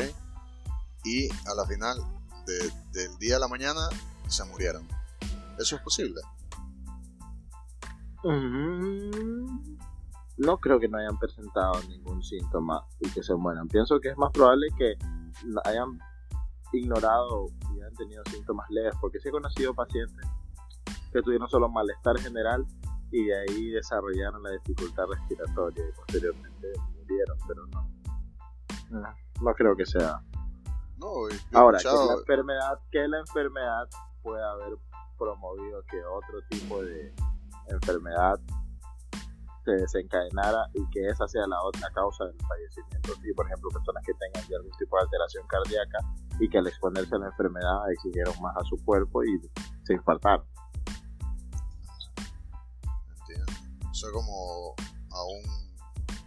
[1.06, 1.98] Y a la final
[2.46, 3.90] de- del día a la mañana
[4.28, 4.88] se murieron.
[5.58, 6.22] ¿Eso es posible?
[8.24, 9.78] Mm,
[10.38, 13.68] No creo que no hayan presentado ningún síntoma y que se mueran.
[13.68, 14.96] Pienso que es más probable que
[15.66, 16.00] hayan
[16.74, 20.28] ignorado y hayan tenido síntomas leves, porque sí he conocido pacientes
[21.12, 22.66] que tuvieron solo malestar general
[23.12, 27.90] y de ahí desarrollaron la dificultad respiratoria y posteriormente murieron, pero no.
[28.90, 30.22] No, no creo que sea.
[30.98, 31.08] No,
[31.54, 33.90] Ahora, que la enfermedad, que la enfermedad
[34.22, 34.78] puede haber
[35.18, 37.14] promovido que otro tipo de
[37.72, 38.40] enfermedad
[39.64, 43.14] se desencadenara y que esa sea la otra causa del fallecimiento.
[43.24, 46.00] Y, por ejemplo, personas que tengan ya algún tipo de alteración cardíaca
[46.40, 49.40] y que al exponerse a la enfermedad exigieron más a su cuerpo y
[49.86, 50.46] se infartaron.
[53.20, 53.54] Entiendo.
[53.90, 54.76] O sea, como
[55.12, 55.44] a un,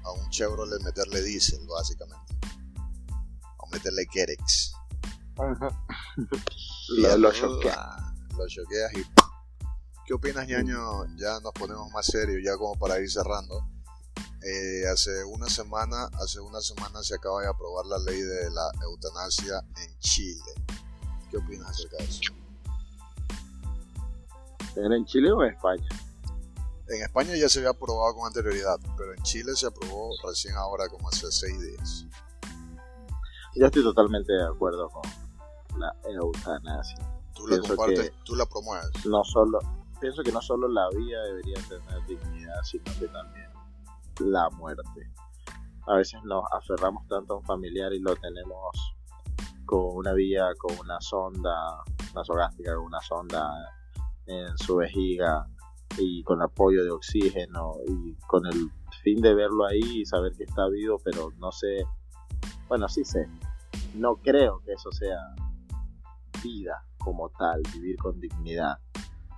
[0.05, 2.39] a un Chevrolet meterle diésel, básicamente.
[3.59, 4.75] O meterle Kerex.
[6.99, 7.97] Lo, lo choquea.
[8.37, 9.05] Lo choqueas y...
[10.07, 11.07] ¿Qué opinas, ñaño?
[11.17, 13.67] Ya nos ponemos más serios, ya como para ir cerrando.
[14.43, 18.71] Eh, hace una semana, hace una semana se acaba de aprobar la ley de la
[18.83, 20.43] eutanasia en Chile.
[21.31, 22.33] ¿Qué opinas acerca de eso?
[24.77, 25.89] ¿Era en Chile o en España?
[26.89, 30.89] En España ya se había aprobado con anterioridad, pero en Chile se aprobó recién ahora,
[30.91, 32.05] como hace seis días.
[33.55, 36.99] Yo estoy totalmente de acuerdo con la eutanasia.
[37.35, 38.91] Tú la compartes, que- tú la promueves.
[39.07, 39.61] no solo
[40.05, 43.49] pienso que no solo la vida debería tener dignidad sino que también
[44.21, 45.11] la muerte.
[45.87, 48.97] A veces nos aferramos tanto a un familiar y lo tenemos
[49.65, 51.83] con una vía con una sonda
[52.15, 53.51] nasogástrica con una sonda
[54.27, 55.47] en su vejiga
[55.97, 58.71] y con apoyo de oxígeno y con el
[59.03, 61.83] fin de verlo ahí y saber que está vivo pero no sé.
[62.69, 63.27] Bueno sí sé.
[63.95, 65.35] No creo que eso sea
[66.43, 68.84] vida como tal vivir con dignidad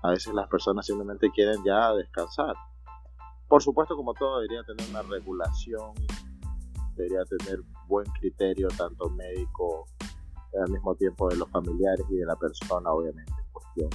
[0.06, 2.54] a veces las personas simplemente quieren ya descansar.
[3.48, 5.94] Por supuesto, como todo, debería tener una regulación,
[6.94, 9.86] debería tener buen criterio, tanto médico,
[10.62, 13.90] al mismo tiempo de los familiares y de la persona, obviamente, en cuestión.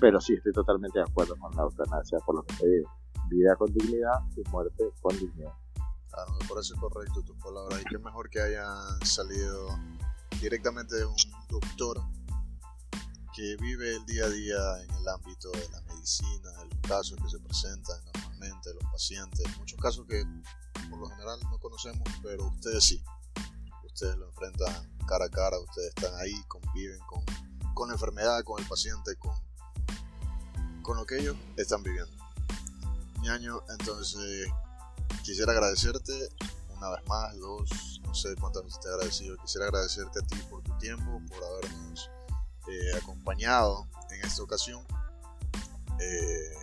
[0.00, 2.90] Pero sí, estoy totalmente de acuerdo con la eutanasia, por lo que te digo.
[3.28, 5.52] Vida con dignidad y muerte con dignidad.
[6.14, 7.80] Ah, me parece correcto tus palabras.
[7.80, 9.68] Y qué mejor que hayan salido
[10.40, 11.14] directamente de un
[11.48, 12.00] doctor
[13.34, 17.18] que vive el día a día en el ámbito de la medicina, de los casos
[17.22, 20.24] que se presentan normalmente, de los pacientes, muchos casos que
[20.90, 23.02] por lo general no conocemos, pero ustedes sí.
[23.84, 27.24] Ustedes lo enfrentan cara a cara, ustedes están ahí, conviven con,
[27.74, 29.34] con la enfermedad, con el paciente, con,
[30.82, 32.12] con lo que ellos están viviendo.
[33.28, 34.48] año, entonces
[35.22, 36.28] quisiera agradecerte
[36.76, 39.36] una vez más, dos, no sé cuántas veces te he agradecido.
[39.38, 42.10] Quisiera agradecerte a ti por tu tiempo, por habernos
[42.68, 44.84] eh, acompañado en esta ocasión,
[45.98, 46.54] eh,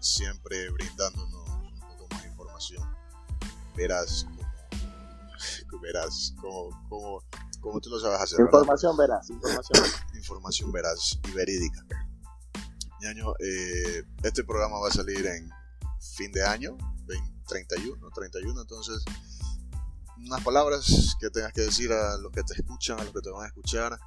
[0.00, 2.96] siempre brindándonos un poco más de información.
[3.76, 7.22] Verás como, verás como,
[7.60, 8.40] como, tú lo sabes hacer.
[8.40, 9.84] Información verás, información.
[10.14, 11.84] información veraz y verídica.
[13.00, 15.50] Ñaño, eh, este programa va a salir en
[16.00, 16.76] fin de año,
[17.46, 19.04] 31, 31, entonces
[20.26, 23.30] unas palabras que tengas que decir a los que te escuchan, a los que te
[23.30, 23.98] van a escuchar,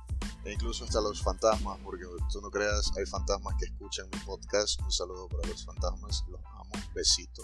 [0.43, 4.81] e incluso hasta los fantasmas, porque tú no creas, hay fantasmas que escuchan mi podcast.
[4.81, 7.41] Un saludo para los fantasmas, los amo, besito.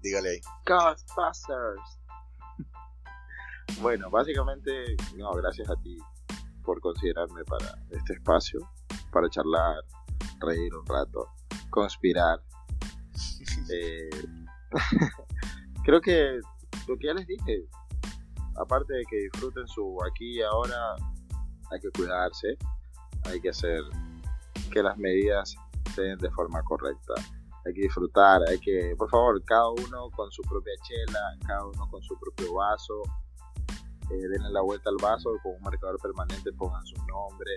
[0.00, 0.40] Dígale ahí.
[0.66, 1.98] Ghostbusters.
[3.80, 5.98] Bueno, básicamente, no, gracias a ti
[6.62, 8.60] por considerarme para este espacio,
[9.10, 9.82] para charlar,
[10.40, 11.28] reír un rato,
[11.70, 12.40] conspirar.
[13.70, 14.10] Eh,
[15.84, 16.38] creo que
[16.86, 17.66] lo que ya les dije,
[18.56, 20.96] aparte de que disfruten su aquí y ahora,
[21.70, 22.56] hay que cuidarse,
[23.24, 23.82] hay que hacer
[24.72, 25.54] que las medidas
[25.86, 27.14] estén de forma correcta.
[27.66, 31.88] Hay que disfrutar, hay que, por favor, cada uno con su propia chela, cada uno
[31.90, 33.02] con su propio vaso,
[34.10, 37.56] eh, denle la vuelta al vaso con un marcador permanente, pongan su nombre.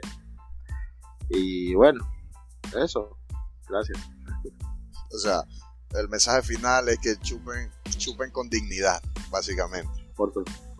[1.29, 2.07] Y bueno,
[2.75, 3.17] eso,
[3.67, 3.99] gracias.
[5.09, 5.41] O sea,
[5.91, 9.01] el mensaje final es que chupen, chupen con dignidad,
[9.31, 10.11] básicamente.
[10.17, 10.33] Por,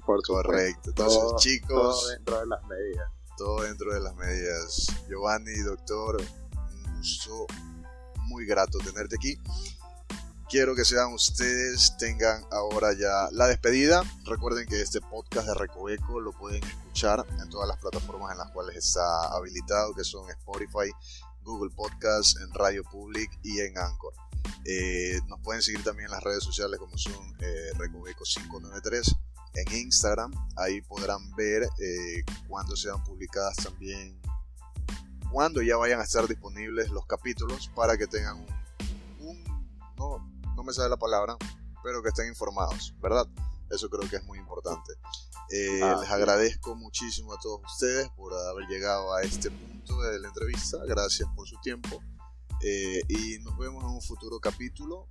[0.08, 0.90] por Correcto.
[0.90, 2.00] Entonces, chicos.
[2.00, 3.12] Todo dentro de las medidas.
[3.38, 4.88] Todo dentro de las medidas.
[5.10, 7.46] Giovanni, doctor, un gusto
[8.28, 9.38] muy grato tenerte aquí.
[10.50, 14.02] Quiero que sean ustedes, tengan ahora ya la despedida.
[14.24, 18.52] Recuerden que este podcast de Recoveco lo pueden escuchar en todas las plataformas en las
[18.52, 20.90] cuales está habilitado, que son Spotify,
[21.44, 24.14] Google Podcast, en Radio Public y en Anchor.
[24.64, 29.18] Eh, nos pueden seguir también en las redes sociales como son eh, Recoveco 593
[29.58, 30.32] en Instagram.
[30.56, 34.20] Ahí podrán ver eh, cuando sean publicadas también,
[35.32, 38.46] cuando ya vayan a estar disponibles los capítulos para que tengan
[39.20, 39.44] un,
[39.98, 40.18] no,
[40.56, 41.36] no me sale la palabra,
[41.84, 43.28] pero que estén informados, ¿verdad?
[43.70, 44.94] Eso creo que es muy importante.
[45.52, 50.20] Eh, ah, les agradezco muchísimo a todos ustedes por haber llegado a este punto de
[50.20, 50.78] la entrevista.
[50.86, 52.02] Gracias por su tiempo.
[52.62, 55.08] Eh, y nos vemos en un futuro capítulo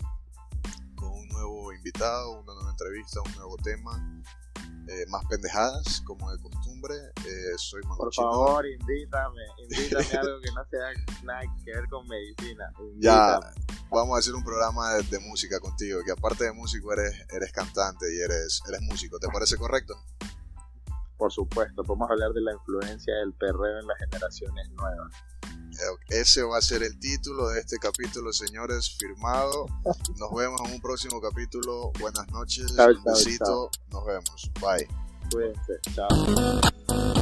[0.97, 4.23] con un nuevo invitado, una nueva entrevista, un nuevo tema,
[4.89, 6.95] eh, más pendejadas como de costumbre.
[7.25, 12.07] Eh, soy Por favor, invítame, invítame a algo que no sea nada que ver con
[12.07, 12.73] medicina.
[12.99, 13.41] Ya,
[13.91, 18.07] vamos a hacer un programa de, música contigo, que aparte de músico eres, eres cantante
[18.15, 19.95] y eres, eres músico, ¿te parece correcto?
[21.17, 25.13] Por supuesto, podemos hablar de la influencia del perreo en las generaciones nuevas.
[26.09, 29.67] Ese va a ser el título de este capítulo, señores, firmado.
[30.19, 31.93] Nos vemos en un próximo capítulo.
[32.01, 33.71] Buenas noches, un besito.
[33.91, 34.51] Nos vemos.
[34.61, 34.89] Bye.
[35.31, 35.81] Cuídense.
[35.95, 37.13] Chao.